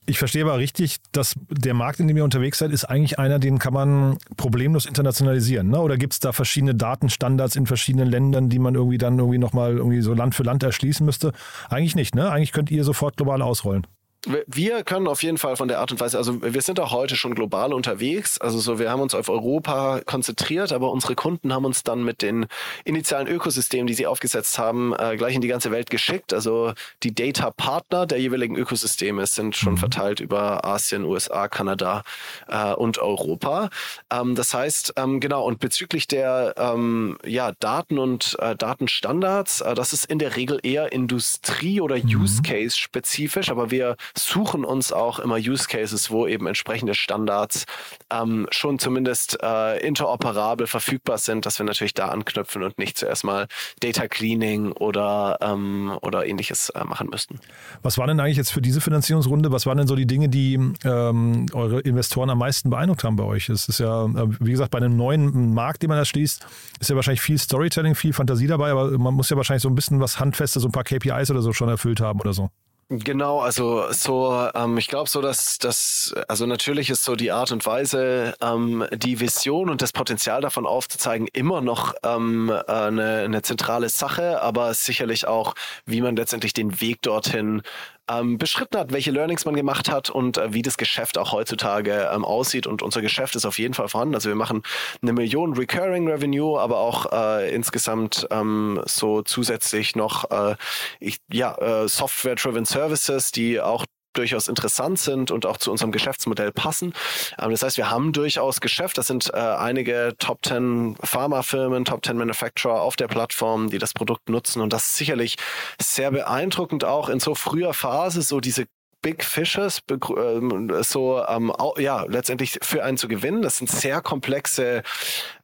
Ich 0.10 0.20
verstehe 0.20 0.44
aber 0.44 0.58
richtig, 0.58 1.00
dass 1.12 1.34
der 1.50 1.74
Markt, 1.74 2.00
in 2.00 2.08
dem 2.08 2.16
ihr 2.16 2.24
unterwegs 2.24 2.60
seid, 2.60 2.72
ist 2.72 2.86
eigentlich 2.86 3.20
einer, 3.20 3.40
den 3.40 3.60
kann 3.60 3.74
man 3.74 4.18
problemlos 4.38 4.86
internationalisieren. 4.86 5.68
Ne? 5.68 5.82
Oder 5.82 5.98
gibt 5.98 6.14
es 6.14 6.22
da 6.22 6.32
verschiedene 6.32 6.74
Datenstandards 6.74 7.58
in 7.58 7.66
verschiedenen 7.66 8.08
Ländern, 8.08 8.48
die 8.48 8.58
man 8.58 8.76
irgendwie 8.76 8.98
dann 8.98 9.20
irgendwie 9.20 9.38
nochmal 9.38 9.76
irgendwie 9.76 10.00
so 10.00 10.14
Land 10.14 10.34
für 10.34 10.44
Land 10.44 10.64
erschließen 10.64 11.06
müsste? 11.06 11.34
Eigentlich 11.70 11.98
nicht, 11.98 12.16
ne? 12.16 12.32
Eigentlich 12.32 12.54
könnt 12.54 12.72
ihr 12.72 12.86
sofort 12.86 13.18
global 13.18 13.42
ausrollen 13.42 13.86
wir 14.26 14.84
können 14.84 15.08
auf 15.08 15.24
jeden 15.24 15.38
Fall 15.38 15.56
von 15.56 15.68
der 15.68 15.80
Art 15.80 15.92
und 15.92 16.00
Weise, 16.00 16.18
also 16.18 16.42
wir 16.42 16.62
sind 16.62 16.80
auch 16.80 16.92
heute 16.92 17.16
schon 17.16 17.36
global 17.36 17.74
unterwegs. 17.74 18.40
Also 18.40 18.60
so, 18.60 18.80
wir 18.80 18.90
haben 18.90 19.02
uns 19.02 19.16
auf 19.16 19.30
Europa 19.30 20.02
konzentriert, 20.06 20.74
aber 20.74 20.92
unsere 20.92 21.16
Kunden 21.16 21.54
haben 21.54 21.66
uns 21.66 21.84
dann 21.84 22.04
mit 22.04 22.22
den 22.22 22.48
initialen 22.84 23.28
Ökosystemen, 23.28 23.88
die 23.88 23.94
sie 23.94 24.08
aufgesetzt 24.08 24.60
haben, 24.60 24.94
äh, 24.98 25.16
gleich 25.18 25.36
in 25.36 25.42
die 25.42 25.48
ganze 25.48 25.72
Welt 25.72 25.90
geschickt. 25.90 26.34
Also 26.34 26.74
die 27.04 27.14
Data 27.14 27.52
Partner 27.52 28.06
der 28.06 28.20
jeweiligen 28.20 28.56
Ökosysteme 28.56 29.26
sind 29.28 29.56
schon 29.56 29.74
mhm. 29.74 29.78
verteilt 29.78 30.20
über 30.20 30.66
Asien, 30.66 31.06
USA, 31.06 31.48
Kanada 31.48 32.04
äh, 32.48 32.74
und 32.74 32.98
Europa. 32.98 33.70
Ähm, 34.12 34.36
das 34.36 34.54
heißt, 34.54 34.94
ähm, 34.98 35.20
genau, 35.20 35.46
und 35.46 35.60
bezüglich 35.60 36.08
der 36.08 36.56
ähm, 36.58 37.18
ja, 37.24 37.54
Daten 37.60 38.00
und 38.00 38.36
äh, 38.40 38.56
Datenstandards, 38.56 39.62
äh, 39.62 39.76
das 39.76 39.94
ist 39.94 40.06
in 40.06 40.20
der 40.20 40.36
Regel 40.36 40.60
eher 40.64 40.92
Industrie- 40.92 41.82
oder 41.82 41.98
mhm. 41.98 42.22
Use 42.22 42.42
Case 42.42 42.76
spezifisch, 42.78 43.50
aber 43.50 43.72
wir 43.72 43.96
suchen 44.16 44.66
uns 44.66 44.92
auch 44.92 45.20
immer 45.20 45.36
Use 45.36 45.68
Cases, 45.68 46.12
wo 46.12 46.28
eben 46.28 46.48
entsprechende 46.48 46.94
Standards 46.94 47.66
ähm, 48.12 48.48
schon 48.52 48.80
zumindest 48.80 49.38
äh, 49.42 49.80
interoperabel 49.86 50.68
verfügbar 50.68 51.18
sind, 51.18 51.46
dass 51.46 51.60
wir 51.60 51.66
natürlich 51.66 51.94
da 51.94 52.10
anknüpfen 52.10 52.64
und 52.64 52.78
nicht 52.78 52.98
zuerst 52.98 53.24
mal 53.24 53.48
Data 53.80 54.08
Cleaning 54.08 54.72
oder, 54.72 55.38
ähm, 55.42 55.98
oder 56.02 56.26
ähnliches 56.26 56.70
äh, 56.70 56.84
machen 56.84 57.10
müssten. 57.10 57.40
Was 57.82 57.98
war 57.98 58.08
denn 58.08 58.20
eigentlich 58.20 58.38
jetzt 58.38 58.52
für 58.52 58.62
diese 58.62 58.82
Finanzierungsrunde, 58.82 59.52
was 59.52 59.66
waren 59.66 59.78
denn 59.78 59.88
so 59.88 59.96
die 59.96 60.08
Dinge, 60.08 60.30
die 60.30 60.56
ähm, 60.84 61.46
eure 61.54 61.82
Investoren 61.82 62.30
am 62.30 62.40
meisten 62.40 62.70
beeindruckt 62.70 63.04
haben 63.04 63.16
bei 63.16 63.24
euch? 63.24 63.50
Es 63.50 63.68
ist 63.68 63.80
ja, 63.80 64.06
äh, 64.06 64.28
wie 64.40 64.52
gesagt, 64.52 64.72
bei 64.72 64.78
einem 64.78 64.96
neuen 64.96 65.54
Markt, 65.54 65.82
den 65.82 65.90
man 65.90 65.98
erschließt, 65.98 66.46
ist 66.80 66.90
ja 66.90 66.96
wahrscheinlich 66.96 67.22
viel 67.22 67.38
Storytelling, 67.38 67.96
viel 67.96 68.14
Fantasie 68.14 68.48
dabei, 68.48 68.72
aber 68.72 68.98
man 68.98 69.14
muss 69.14 69.30
ja 69.30 69.38
wahrscheinlich 69.38 69.64
so 69.64 69.70
ein 69.70 69.76
bisschen 69.76 70.00
was 70.00 70.20
Handfestes, 70.20 70.62
so 70.62 70.70
ein 70.70 70.72
paar 70.72 70.84
KPIs 70.84 71.32
oder 71.32 71.42
so 71.42 71.54
schon 71.54 71.70
erfüllt 71.70 72.00
haben 72.00 72.20
oder 72.20 72.34
so. 72.34 72.50
Genau, 72.90 73.42
also 73.42 73.92
so, 73.92 74.50
ähm, 74.56 74.78
ich 74.78 74.88
glaube 74.88 75.10
so, 75.10 75.20
dass 75.20 75.58
das, 75.58 76.16
also 76.30 76.46
natürlich 76.46 76.90
ist 76.90 77.04
so 77.04 77.18
die 77.18 77.34
Art 77.34 77.52
und 77.52 77.66
Weise, 77.66 78.34
ähm, 78.40 78.86
die 78.94 79.20
Vision 79.20 79.70
und 79.70 79.82
das 79.82 79.92
Potenzial 79.92 80.40
davon 80.40 80.66
aufzuzeigen, 80.66 81.28
immer 81.34 81.60
noch 81.60 81.96
ähm, 82.04 82.50
äh, 82.50 82.72
eine, 82.72 83.24
eine 83.26 83.42
zentrale 83.42 83.90
Sache, 83.90 84.42
aber 84.42 84.74
sicherlich 84.74 85.28
auch, 85.28 85.54
wie 85.86 86.00
man 86.00 86.16
letztendlich 86.16 86.54
den 86.54 86.80
Weg 86.80 87.02
dorthin 87.02 87.62
ähm, 88.10 88.38
beschritten 88.38 88.78
hat, 88.78 88.92
welche 88.92 89.12
Learnings 89.12 89.46
man 89.46 89.56
gemacht 89.56 89.90
hat 89.90 90.10
und 90.10 90.38
äh, 90.38 90.54
wie 90.54 90.62
das 90.62 90.78
Geschäft 90.78 91.18
auch 91.18 91.32
heutzutage 91.32 92.10
ähm, 92.14 92.26
aussieht. 92.26 92.68
Und 92.68 92.82
unser 92.82 93.02
Geschäft 93.02 93.36
ist 93.36 93.46
auf 93.46 93.60
jeden 93.60 93.74
Fall 93.74 93.88
vorhanden. 93.88 94.16
Also 94.16 94.30
wir 94.30 94.36
machen 94.36 94.64
eine 95.02 95.14
Million 95.14 95.54
Recurring 95.56 96.08
Revenue, 96.08 96.60
aber 96.60 96.78
auch 96.78 97.12
äh, 97.12 97.54
insgesamt 97.54 98.28
ähm, 98.32 98.82
so 98.86 99.22
zusätzlich 99.22 99.96
noch 99.96 100.30
äh, 100.32 100.56
ich, 101.00 101.18
ja, 101.32 101.56
äh, 101.58 101.88
Software-Driven 101.88 102.66
Services, 102.66 103.32
die 103.32 103.60
auch 103.62 103.86
durchaus 104.18 104.48
interessant 104.48 105.00
sind 105.00 105.32
und 105.32 105.46
auch 105.46 105.58
zu 105.58 105.72
unserem 105.72 105.92
Geschäftsmodell 105.92 106.52
passen. 106.52 106.94
Ähm, 107.40 107.52
das 107.52 107.64
heißt, 107.64 107.78
wir 107.78 107.90
haben 107.90 108.14
durchaus 108.14 108.62
Geschäft. 108.62 108.98
Das 108.98 109.08
sind 109.08 109.32
äh, 109.34 109.38
einige 109.38 110.16
Top 110.18 110.46
10 110.46 110.98
Pharmafirmen, 111.04 111.86
Top 111.86 112.06
10 112.06 112.18
Manufacturer 112.18 112.82
auf 112.82 112.96
der 112.96 113.08
Plattform, 113.08 113.70
die 113.70 113.78
das 113.78 113.94
Produkt 113.94 114.30
nutzen. 114.30 114.62
Und 114.62 114.74
das 114.74 114.88
ist 114.88 114.96
sicherlich 114.96 115.38
sehr 115.80 116.12
beeindruckend 116.12 116.84
auch 116.84 117.10
in 117.10 117.20
so 117.20 117.36
früher 117.36 117.74
Phase, 117.74 118.22
so 118.22 118.40
diese 118.40 118.66
Big 119.02 119.24
Fishes 119.24 119.82
ähm, 119.90 120.74
so 120.82 121.24
ähm, 121.28 121.54
ja 121.78 122.04
letztendlich 122.08 122.58
für 122.62 122.84
einen 122.84 122.98
zu 122.98 123.08
gewinnen. 123.08 123.42
Das 123.42 123.58
sind 123.58 123.70
sehr 123.70 124.02
komplexe 124.02 124.84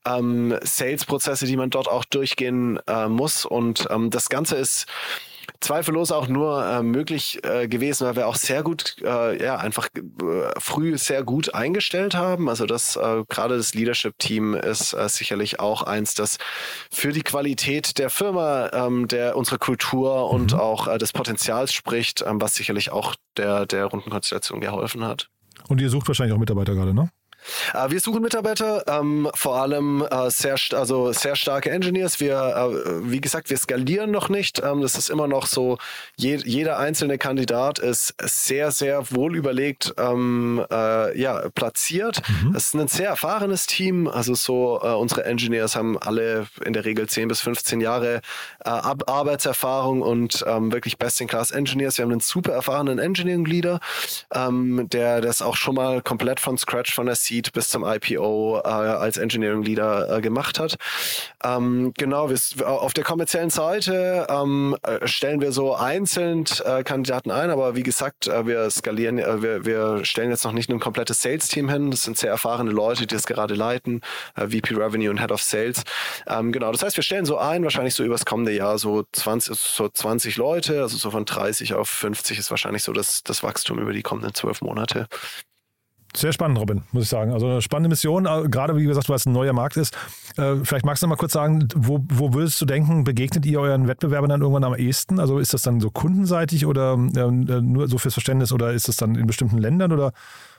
ähm, 0.06 0.58
Sales-Prozesse, 0.62 1.46
die 1.46 1.56
man 1.56 1.70
dort 1.70 1.88
auch 1.88 2.04
durchgehen 2.04 2.80
äh, 2.88 3.08
muss 3.08 3.46
und 3.46 3.88
ähm, 3.90 4.10
das 4.10 4.30
Ganze 4.30 4.56
ist 4.56 4.88
zweifellos 5.64 6.12
auch 6.12 6.28
nur 6.28 6.66
äh, 6.66 6.84
möglich 6.84 7.40
äh, 7.44 7.68
gewesen, 7.68 8.06
weil 8.06 8.16
wir 8.16 8.28
auch 8.28 8.36
sehr 8.36 8.64
gut, 8.64 8.98
äh, 9.04 9.44
ja, 9.44 9.58
einfach 9.58 9.88
äh, 9.96 10.02
früh 10.60 10.98
sehr 10.98 11.24
gut 11.24 11.54
eingestellt 11.54 12.16
haben. 12.16 12.50
Also 12.50 12.66
das 12.66 12.96
äh, 12.96 13.24
gerade 13.30 13.58
das 13.58 13.74
Leadership-Team 13.74 14.54
ist 14.54 14.94
äh, 14.94 15.08
sicherlich 15.10 15.60
auch 15.60 15.84
eins, 15.84 16.14
das 16.14 16.38
für 16.92 17.12
die 17.12 17.24
Qualität 17.24 17.98
der 17.98 18.10
Firma, 18.10 18.70
ähm, 18.74 19.08
der 19.08 19.38
unserer 19.38 19.58
Kultur 19.58 20.30
und 20.30 20.54
mhm. 20.54 20.60
auch 20.60 20.98
des 20.98 21.14
Potenzials 21.14 21.74
spricht, 21.74 22.24
ähm, 22.26 22.42
was 22.42 22.54
sicherlich 22.56 22.92
auch 22.92 23.16
der, 23.38 23.66
der 23.66 23.86
Rundenkonstellation 23.86 24.62
geholfen 24.62 25.06
hat. 25.06 25.30
Und 25.68 25.82
ihr 25.82 25.90
sucht 25.90 26.08
wahrscheinlich 26.08 26.36
auch 26.36 26.40
Mitarbeiter 26.40 26.76
gerade, 26.76 26.94
ne? 26.94 27.10
Äh, 27.74 27.90
wir 27.92 28.00
suchen 28.00 28.22
Mitarbeiter, 28.22 28.84
ähm, 28.88 29.30
vor 29.34 29.58
allem 29.58 30.06
äh, 30.10 30.30
sehr, 30.30 30.56
also 30.74 31.12
sehr 31.12 31.36
starke 31.36 31.70
Engineers. 31.70 32.20
Wir, 32.20 32.36
äh, 32.36 33.12
wie 33.12 33.22
gesagt, 33.22 33.50
wir 33.50 33.58
skalieren 33.58 34.12
noch 34.12 34.30
nicht. 34.30 34.62
Ähm, 34.64 34.82
das 34.82 34.96
ist 34.96 35.10
immer 35.10 35.28
noch 35.28 35.46
so, 35.46 35.78
je, 36.16 36.38
jeder 36.44 36.80
einzelne 36.80 37.18
Kandidat 37.18 37.80
ist 37.80 38.16
sehr, 38.22 38.72
sehr 38.72 39.12
wohl 39.12 39.36
überlegt 39.36 39.94
ähm, 39.98 40.66
äh, 40.72 41.20
ja, 41.20 41.50
platziert. 41.50 42.22
Mhm. 42.28 42.56
Es 42.56 42.68
ist 42.68 42.76
ein 42.76 42.88
sehr 42.88 43.10
erfahrenes 43.10 43.68
Team. 43.68 44.08
Also 44.08 44.36
so, 44.36 44.80
äh, 44.84 44.94
unsere 44.94 45.26
Engineers 45.26 45.76
haben 45.76 45.98
alle 45.98 46.48
in 46.66 46.74
der 46.74 46.86
Regel 46.86 47.08
10 47.08 47.28
bis 47.28 47.42
15 47.42 47.82
Jahre 47.82 48.22
äh, 48.64 48.70
Arbeitserfahrung 48.70 50.02
und 50.02 50.44
ähm, 50.48 50.72
wirklich 50.72 50.98
Best-in-Class-Engineers. 50.98 51.98
Wir 51.98 52.06
haben 52.06 52.12
einen 52.12 52.22
super 52.22 52.54
erfahrenen 52.54 53.00
Engineering-Leader, 53.00 53.80
ähm, 54.34 54.88
der 54.90 55.22
das 55.22 55.42
auch 55.42 55.56
schon 55.56 55.76
mal 55.76 56.02
komplett 56.02 56.40
von 56.40 56.58
Scratch 56.58 56.94
von 56.94 57.06
der 57.06 57.16
C 57.16 57.33
Seed 57.34 57.52
bis 57.52 57.70
zum 57.70 57.84
IPO 57.84 58.62
äh, 58.64 58.68
als 58.68 59.18
Engineering 59.18 59.64
Leader 59.64 60.18
äh, 60.18 60.22
gemacht 60.22 60.60
hat. 60.60 60.76
Ähm, 61.44 61.92
genau, 61.98 62.30
wir, 62.30 62.38
auf 62.68 62.94
der 62.94 63.04
kommerziellen 63.04 63.50
Seite 63.50 64.28
ähm, 64.30 64.78
äh, 64.84 65.08
stellen 65.08 65.42
wir 65.42 65.52
so 65.52 65.74
einzeln 65.76 66.46
äh, 66.64 66.84
Kandidaten 66.84 67.32
ein, 67.32 67.50
aber 67.50 67.76
wie 67.76 67.82
gesagt, 67.82 68.28
äh, 68.28 68.46
wir 68.46 68.70
skalieren, 68.70 69.18
äh, 69.18 69.42
wir, 69.42 69.66
wir 69.66 70.06
stellen 70.06 70.30
jetzt 70.30 70.44
noch 70.44 70.52
nicht 70.52 70.70
ein 70.70 70.80
komplettes 70.80 71.22
Sales-Team 71.22 71.70
hin. 71.70 71.90
Das 71.90 72.04
sind 72.04 72.18
sehr 72.18 72.30
erfahrene 72.30 72.72
Leute, 72.72 73.08
die 73.08 73.16
das 73.16 73.26
gerade 73.26 73.56
leiten, 73.56 74.02
VP 74.36 74.76
Revenue 74.76 75.10
und 75.10 75.20
Head 75.20 75.32
of 75.32 75.42
Sales. 75.42 75.84
Ähm, 76.28 76.52
genau, 76.52 76.72
das 76.72 76.84
heißt, 76.84 76.96
wir 76.98 77.04
stellen 77.04 77.26
so 77.26 77.38
ein, 77.38 77.64
wahrscheinlich 77.64 77.96
so 77.96 78.04
übers 78.04 78.26
kommende 78.26 78.52
Jahr 78.52 78.78
so 78.78 79.04
20, 79.12 79.58
so 79.58 79.90
20 79.90 80.38
Leute, 80.38 80.82
also 80.82 80.98
so 80.98 81.10
von 81.10 81.26
30 81.26 81.74
auf 81.74 81.90
50 81.90 82.38
ist 82.38 82.52
wahrscheinlich 82.52 82.84
so 82.84 82.94
das, 82.94 83.24
das 83.24 83.42
Wachstum 83.42 83.80
über 83.80 83.94
die 83.94 84.04
kommenden 84.04 84.34
zwölf 84.36 84.62
Monate. 84.62 85.08
Sehr 86.16 86.32
spannend, 86.32 86.60
Robin, 86.60 86.84
muss 86.92 87.04
ich 87.04 87.10
sagen. 87.10 87.32
Also 87.32 87.48
eine 87.48 87.62
spannende 87.62 87.90
Mission, 87.90 88.28
äh, 88.28 88.48
gerade 88.48 88.76
wie 88.76 88.84
gesagt, 88.84 89.10
weil 89.10 89.16
es 89.16 89.26
ein 89.26 89.34
neuer 89.34 89.54
Markt 89.54 89.78
ist. 89.78 89.96
Äh, 90.38 90.58
vielleicht 90.64 90.86
magst 90.86 91.02
du 91.02 91.08
noch 91.08 91.16
mal 91.16 91.16
kurz 91.16 91.34
sagen, 91.34 91.68
wo, 91.76 92.06
wo 92.08 92.34
würdest 92.34 92.62
du 92.62 92.66
denken, 92.66 93.04
begegnet 93.04 93.46
ihr 93.48 93.60
euren 93.60 93.88
Wettbewerbern 93.88 94.30
dann 94.30 94.42
irgendwann 94.42 94.64
am 94.64 94.76
ehesten? 94.76 95.20
Also 95.20 95.40
ist 95.40 95.56
das 95.56 95.64
dann 95.64 95.80
so 95.80 95.90
kundenseitig 95.90 96.68
oder 96.68 96.94
äh, 96.94 97.32
nur 97.32 97.88
so 97.88 97.98
fürs 97.98 98.14
Verständnis 98.14 98.52
oder 98.52 98.74
ist 98.74 98.88
das 98.88 98.98
dann 98.98 99.16
in 99.16 99.26
bestimmten 99.26 99.58
Ländern 99.58 99.92
oder 99.92 100.14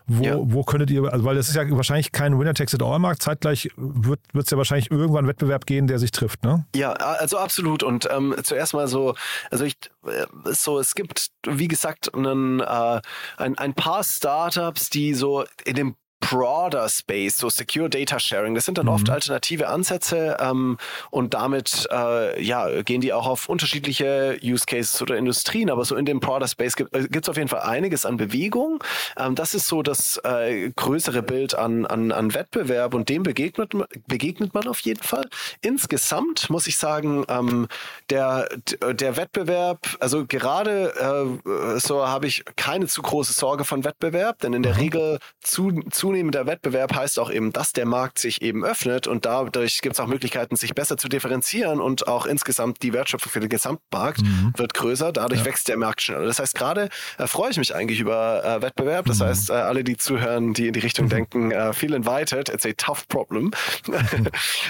wo, 0.06 0.22
ja. 0.22 0.36
wo 0.38 0.62
könntet 0.64 0.90
ihr, 0.90 1.04
also 1.10 1.24
weil 1.24 1.34
das 1.34 1.48
ist 1.48 1.54
ja 1.54 1.68
wahrscheinlich 1.70 2.12
kein 2.12 2.38
Winner-Takes-it-all-Markt, 2.38 3.22
zeitgleich 3.22 3.70
wird 3.76 4.20
es 4.34 4.50
ja 4.50 4.58
wahrscheinlich 4.58 4.90
irgendwann 4.90 5.20
einen 5.20 5.28
Wettbewerb 5.28 5.64
gehen, 5.64 5.86
der 5.86 5.98
sich 5.98 6.10
trifft, 6.10 6.44
ne? 6.44 6.66
Ja, 6.76 6.92
also 6.92 7.38
absolut. 7.38 7.82
Und 7.82 8.08
ähm, 8.10 8.34
zuerst 8.42 8.74
mal 8.74 8.86
so, 8.86 9.14
also 9.50 9.64
ich, 9.64 9.76
äh, 10.06 10.26
so, 10.52 10.78
es 10.78 10.94
gibt, 10.94 11.30
wie 11.46 11.68
gesagt, 11.68 12.14
einen, 12.14 12.60
äh, 12.60 13.00
ein, 13.38 13.56
ein 13.56 13.74
paar 13.74 14.04
Startups, 14.04 14.90
die 14.90 15.14
so 15.14 15.44
in 15.64 15.76
dem 15.76 15.96
broader 16.30 16.88
Space, 16.88 17.37
so 17.37 17.48
Secure 17.48 17.90
Data 17.90 18.18
Sharing. 18.18 18.54
Das 18.54 18.64
sind 18.64 18.78
dann 18.78 18.87
mhm. 18.87 18.92
oft 18.92 19.10
alternative 19.10 19.68
Ansätze 19.68 20.37
ähm, 20.40 20.78
und 21.10 21.34
damit 21.34 21.87
äh, 21.90 22.42
ja, 22.42 22.82
gehen 22.82 23.00
die 23.00 23.12
auch 23.12 23.26
auf 23.26 23.48
unterschiedliche 23.48 24.38
Use 24.42 24.64
Cases 24.66 25.00
oder 25.02 25.16
Industrien. 25.16 25.70
Aber 25.70 25.84
so 25.84 25.96
in 25.96 26.04
dem 26.04 26.20
broader 26.20 26.48
Space 26.48 26.76
gibt 26.76 26.94
es 26.94 27.28
äh, 27.28 27.30
auf 27.30 27.37
jeden 27.37 27.48
Fall 27.48 27.60
einiges 27.60 28.06
an 28.06 28.16
Bewegung. 28.16 28.82
Ähm, 29.16 29.34
das 29.34 29.54
ist 29.54 29.68
so 29.68 29.82
das 29.82 30.20
äh, 30.24 30.70
größere 30.74 31.22
Bild 31.22 31.54
an, 31.54 31.87
an, 31.87 32.12
an 32.12 32.34
Wettbewerb 32.34 32.94
und 32.94 33.08
dem 33.08 33.22
begegnet, 33.22 33.72
begegnet 34.06 34.54
man 34.54 34.66
auf 34.66 34.80
jeden 34.80 35.02
Fall. 35.02 35.28
Insgesamt 35.60 36.48
muss 36.50 36.66
ich 36.66 36.76
sagen, 36.76 37.24
ähm, 37.28 37.68
der, 38.10 38.48
der 38.92 39.16
Wettbewerb, 39.16 39.80
also 40.00 40.24
gerade 40.26 41.40
äh, 41.44 41.78
so 41.78 42.06
habe 42.06 42.26
ich 42.26 42.44
keine 42.56 42.87
zu 42.87 43.02
große 43.02 43.32
Sorge 43.32 43.64
von 43.64 43.84
Wettbewerb, 43.84 44.38
denn 44.40 44.52
in 44.52 44.62
der 44.62 44.74
mhm. 44.74 44.80
Regel 44.80 45.18
zu, 45.40 45.70
zu 45.90 46.13
zunehmender 46.14 46.46
Wettbewerb 46.46 46.94
heißt 46.94 47.18
auch 47.18 47.29
eben, 47.29 47.53
dass 47.53 47.72
der 47.72 47.87
Markt 47.87 48.20
sich 48.20 48.40
eben 48.40 48.64
öffnet 48.64 49.09
und 49.09 49.24
dadurch 49.24 49.81
gibt 49.81 49.94
es 49.96 50.00
auch 50.00 50.07
Möglichkeiten, 50.07 50.55
sich 50.55 50.72
besser 50.72 50.96
zu 50.96 51.09
differenzieren 51.09 51.81
und 51.81 52.07
auch 52.07 52.27
insgesamt 52.27 52.85
die 52.85 52.92
Wertschöpfung 52.92 53.33
für 53.33 53.40
den 53.40 53.48
Gesamtmarkt 53.48 54.22
mhm. 54.22 54.53
wird 54.57 54.74
größer. 54.74 55.11
Dadurch 55.11 55.40
ja. 55.40 55.46
wächst 55.46 55.66
der 55.66 55.77
Markt 55.77 56.03
schneller. 56.03 56.24
Das 56.27 56.38
heißt, 56.38 56.55
gerade 56.55 56.88
äh, 57.18 57.27
freue 57.27 57.50
ich 57.50 57.57
mich 57.57 57.74
eigentlich 57.74 57.98
über 57.98 58.44
äh, 58.44 58.62
Wettbewerb. 58.62 59.07
Das 59.07 59.18
mhm. 59.18 59.24
heißt, 59.24 59.50
äh, 59.50 59.55
alle, 59.55 59.83
die 59.83 59.96
zuhören, 59.96 60.55
die 60.55 60.68
in 60.68 60.72
die 60.72 60.81
Richtung 60.81 61.07
mhm. 61.07 61.11
denken, 61.11 61.50
äh, 61.50 61.72
feel 61.72 61.94
invited, 61.94 62.48
it's 62.48 62.64
a 62.64 62.70
tough 62.77 63.09
problem. 63.09 63.50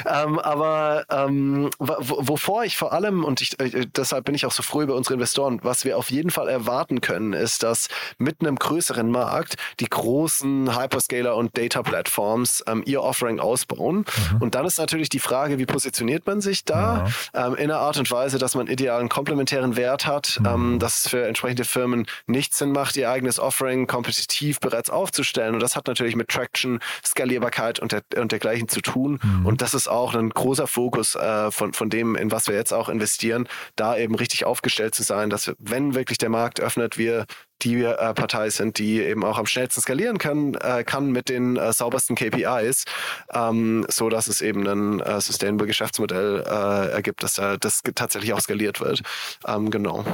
ähm, 0.07 0.39
aber 0.39 1.05
ähm, 1.11 1.69
wovor 1.79 2.65
ich 2.65 2.79
vor 2.79 2.95
allem, 2.95 3.23
und 3.23 3.43
ich, 3.43 3.61
äh, 3.61 3.85
deshalb 3.95 4.25
bin 4.25 4.35
ich 4.35 4.47
auch 4.47 4.53
so 4.53 4.63
froh 4.63 4.81
über 4.81 4.95
unsere 4.95 5.13
Investoren, 5.13 5.61
was 5.63 5.85
wir 5.85 5.99
auf 5.99 6.11
jeden 6.11 6.31
Fall 6.31 6.49
erwarten 6.49 7.03
können, 7.03 7.35
ist, 7.35 7.63
dass 7.63 7.89
mit 8.17 8.41
einem 8.41 8.57
größeren 8.57 9.11
Markt 9.11 9.57
die 9.81 9.91
großen 9.91 10.75
Hyperscaler 10.75 11.34
und 11.37 11.57
Data 11.57 11.83
Platforms 11.83 12.65
ähm, 12.67 12.83
ihr 12.87 13.03
Offering 13.03 13.41
ausbauen. 13.41 14.05
Mhm. 14.33 14.43
Und 14.43 14.55
dann 14.55 14.67
ist 14.67 14.79
natürlich 14.79 15.09
die 15.09 15.19
Frage, 15.19 15.59
wie 15.59 15.67
positioniert 15.67 16.27
man 16.27 16.41
sich 16.41 16.65
da 16.65 17.07
ja. 17.35 17.47
ähm, 17.47 17.55
in 17.55 17.71
einer 17.71 17.81
Art 17.81 17.97
und 17.99 18.11
Weise, 18.11 18.39
dass 18.39 18.55
man 18.55 18.67
idealen 18.67 19.09
komplementären 19.09 19.77
Wert 19.77 20.07
hat, 20.07 20.39
mhm. 20.41 20.47
ähm, 20.47 20.79
dass 20.79 20.99
es 20.99 21.09
für 21.09 21.27
entsprechende 21.27 21.65
Firmen 21.65 22.07
nicht 22.27 22.55
Sinn 22.55 22.73
macht, 22.73 22.97
ihr 22.97 23.11
eigenes 23.11 23.39
Offering 23.39 23.87
kompetitiv 23.87 24.61
bereits 24.61 24.91
aufzustellen. 24.91 25.55
Und 25.55 25.61
das 25.61 25.77
hat 25.77 25.87
natürlich 25.87 26.17
mit 26.17 26.29
Traction, 26.29 26.81
Skalierbarkeit 27.05 27.79
und, 27.79 27.93
der, 27.93 28.03
und 28.17 28.33
dergleichen 28.33 28.69
zu 28.69 28.81
tun. 28.81 29.21
Mhm. 29.23 29.47
Und 29.47 29.63
das 29.63 29.75
ist 29.75 29.89
auch 29.89 30.15
ein 30.15 30.31
großer 30.31 30.67
Fokus 30.67 31.15
äh, 31.15 31.51
von, 31.51 31.73
von 31.73 31.91
dem, 31.91 32.17
in 32.17 32.31
was 32.31 32.49
wir 32.49 32.55
jetzt 32.55 32.73
auch 32.73 32.89
investieren, 32.89 33.49
da 33.77 33.97
eben 33.97 34.15
richtig 34.15 34.45
aufgestellt 34.45 34.95
zu 34.95 35.03
sein, 35.03 35.31
dass 35.31 35.47
wir, 35.47 35.55
wenn 35.59 35.95
wirklich 35.95 36.19
der 36.19 36.29
Markt 36.29 36.61
öffnet, 36.61 36.99
wir 36.99 37.27
die 37.63 37.83
äh, 37.83 38.15
Partei 38.15 38.51
sind, 38.51 38.79
die 38.79 39.01
eben 39.01 39.25
auch 39.25 39.39
am 39.39 39.47
schnellsten 39.47 39.81
skalieren 39.81 40.19
kann, 40.19 40.55
äh, 40.55 40.85
kann 40.85 41.13
mit 41.13 41.29
den 41.29 41.57
äh, 41.57 41.73
saubersten 41.73 42.17
KPIs, 42.17 42.85
ähm, 43.33 43.87
so 43.89 44.09
dass 44.09 44.29
es 44.29 44.41
eben 44.43 44.67
ein 44.67 45.01
äh, 45.01 45.21
sustainable 45.21 45.67
Geschäftsmodell 45.67 46.45
äh, 46.47 46.93
ergibt, 46.93 47.23
dass 47.23 47.39
äh, 47.39 47.59
das 47.59 47.83
tatsächlich 47.95 48.33
auch 48.33 48.41
skaliert 48.41 48.81
wird. 48.81 49.03
Ähm, 49.47 49.71
genau. 49.71 50.05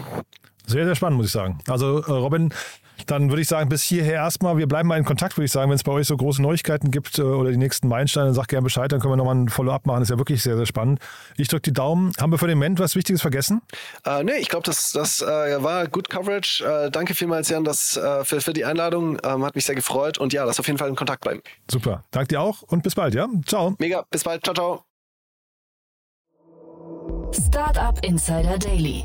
Sehr, 0.66 0.84
sehr 0.84 0.94
spannend, 0.94 1.16
muss 1.16 1.26
ich 1.26 1.32
sagen. 1.32 1.58
Also 1.66 2.00
äh, 2.02 2.10
Robin, 2.12 2.54
dann 3.06 3.30
würde 3.30 3.42
ich 3.42 3.48
sagen, 3.48 3.68
bis 3.68 3.82
hierher 3.82 4.14
erstmal. 4.14 4.56
Wir 4.56 4.66
bleiben 4.66 4.88
mal 4.88 4.98
in 4.98 5.04
Kontakt, 5.04 5.36
würde 5.36 5.46
ich 5.46 5.52
sagen. 5.52 5.70
Wenn 5.70 5.76
es 5.76 5.82
bei 5.82 5.92
euch 5.92 6.06
so 6.06 6.16
große 6.16 6.40
Neuigkeiten 6.42 6.90
gibt 6.90 7.18
äh, 7.18 7.22
oder 7.22 7.50
die 7.50 7.56
nächsten 7.56 7.88
Meilensteine, 7.88 8.34
sagt 8.34 8.48
gerne 8.48 8.64
Bescheid, 8.64 8.90
dann 8.92 9.00
können 9.00 9.12
wir 9.12 9.16
nochmal 9.16 9.36
ein 9.36 9.48
Follow-up 9.48 9.86
machen. 9.86 10.00
Das 10.00 10.08
ist 10.08 10.14
ja 10.14 10.18
wirklich 10.18 10.42
sehr, 10.42 10.56
sehr 10.56 10.66
spannend. 10.66 11.00
Ich 11.36 11.48
drücke 11.48 11.62
die 11.62 11.72
Daumen. 11.72 12.12
Haben 12.20 12.32
wir 12.32 12.38
für 12.38 12.46
den 12.46 12.58
Moment 12.58 12.78
was 12.78 12.96
Wichtiges 12.96 13.20
vergessen? 13.20 13.62
Äh, 14.04 14.24
nee, 14.24 14.36
ich 14.38 14.48
glaube, 14.48 14.64
das, 14.64 14.92
das 14.92 15.22
äh, 15.22 15.26
war 15.62 15.86
gut 15.86 16.10
Coverage. 16.10 16.64
Äh, 16.64 16.90
danke 16.90 17.14
vielmals, 17.14 17.48
Jan, 17.48 17.64
das, 17.64 17.96
äh, 17.96 18.24
für, 18.24 18.40
für 18.40 18.52
die 18.52 18.64
Einladung. 18.64 19.18
Ähm, 19.24 19.44
hat 19.44 19.54
mich 19.54 19.64
sehr 19.64 19.74
gefreut. 19.74 20.18
Und 20.18 20.32
ja, 20.32 20.44
lass 20.44 20.60
auf 20.60 20.66
jeden 20.66 20.78
Fall 20.78 20.88
in 20.88 20.96
Kontakt 20.96 21.22
bleiben. 21.22 21.42
Super. 21.70 22.04
Danke 22.10 22.28
dir 22.28 22.40
auch 22.40 22.62
und 22.62 22.82
bis 22.82 22.94
bald, 22.94 23.14
ja? 23.14 23.28
Ciao. 23.46 23.74
Mega. 23.78 24.04
Bis 24.10 24.24
bald. 24.24 24.44
Ciao, 24.44 24.54
ciao. 24.54 24.84
Startup 27.32 27.98
Insider 28.04 28.58
Daily 28.58 29.04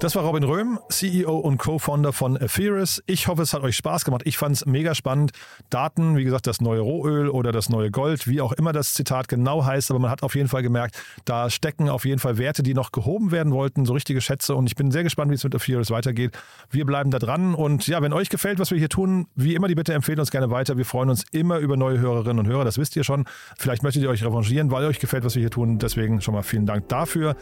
Das 0.00 0.14
war 0.14 0.22
Robin 0.22 0.44
Röhm, 0.44 0.78
CEO 0.90 1.36
und 1.38 1.58
Co-Founder 1.58 2.12
von 2.12 2.36
Epheris. 2.36 3.02
Ich 3.06 3.26
hoffe, 3.26 3.42
es 3.42 3.52
hat 3.52 3.62
euch 3.62 3.74
Spaß 3.74 4.04
gemacht. 4.04 4.22
Ich 4.26 4.38
fand 4.38 4.54
es 4.54 4.64
mega 4.64 4.94
spannend. 4.94 5.32
Daten, 5.70 6.16
wie 6.16 6.22
gesagt, 6.22 6.46
das 6.46 6.60
neue 6.60 6.78
Rohöl 6.78 7.28
oder 7.28 7.50
das 7.50 7.68
neue 7.68 7.90
Gold, 7.90 8.28
wie 8.28 8.40
auch 8.40 8.52
immer 8.52 8.72
das 8.72 8.94
Zitat 8.94 9.26
genau 9.26 9.64
heißt, 9.64 9.90
aber 9.90 9.98
man 9.98 10.12
hat 10.12 10.22
auf 10.22 10.36
jeden 10.36 10.46
Fall 10.46 10.62
gemerkt, 10.62 11.02
da 11.24 11.50
stecken 11.50 11.88
auf 11.88 12.04
jeden 12.04 12.20
Fall 12.20 12.38
Werte, 12.38 12.62
die 12.62 12.74
noch 12.74 12.92
gehoben 12.92 13.32
werden 13.32 13.52
wollten, 13.52 13.86
so 13.86 13.92
richtige 13.92 14.20
Schätze. 14.20 14.54
Und 14.54 14.68
ich 14.68 14.76
bin 14.76 14.92
sehr 14.92 15.02
gespannt, 15.02 15.32
wie 15.32 15.34
es 15.34 15.42
mit 15.42 15.52
Epheris 15.52 15.90
weitergeht. 15.90 16.38
Wir 16.70 16.86
bleiben 16.86 17.10
da 17.10 17.18
dran. 17.18 17.56
Und 17.56 17.88
ja, 17.88 18.00
wenn 18.00 18.12
euch 18.12 18.28
gefällt, 18.28 18.60
was 18.60 18.70
wir 18.70 18.78
hier 18.78 18.88
tun, 18.88 19.26
wie 19.34 19.56
immer 19.56 19.66
die 19.66 19.74
Bitte 19.74 19.94
empfehlen 19.94 20.20
uns 20.20 20.30
gerne 20.30 20.48
weiter. 20.52 20.76
Wir 20.76 20.84
freuen 20.84 21.10
uns 21.10 21.24
immer 21.32 21.58
über 21.58 21.76
neue 21.76 21.98
Hörerinnen 21.98 22.38
und 22.38 22.46
Hörer. 22.46 22.64
Das 22.64 22.78
wisst 22.78 22.94
ihr 22.94 23.02
schon. 23.02 23.24
Vielleicht 23.58 23.82
möchtet 23.82 24.04
ihr 24.04 24.10
euch 24.10 24.24
revanchieren, 24.24 24.70
weil 24.70 24.84
euch 24.84 25.00
gefällt, 25.00 25.24
was 25.24 25.34
wir 25.34 25.40
hier 25.40 25.50
tun. 25.50 25.80
Deswegen 25.80 26.20
schon 26.20 26.34
mal 26.34 26.44
vielen 26.44 26.66
Dank 26.66 26.88
dafür. 26.88 27.34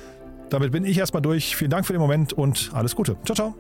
Damit 0.51 0.73
bin 0.73 0.85
ich 0.85 0.99
erstmal 0.99 1.23
durch. 1.23 1.57
Vielen 1.57 1.71
Dank 1.71 1.87
für 1.87 1.93
den 1.93 2.01
Moment 2.01 2.33
und 2.33 2.71
alles 2.73 2.95
Gute. 2.95 3.17
Ciao, 3.25 3.35
ciao. 3.35 3.55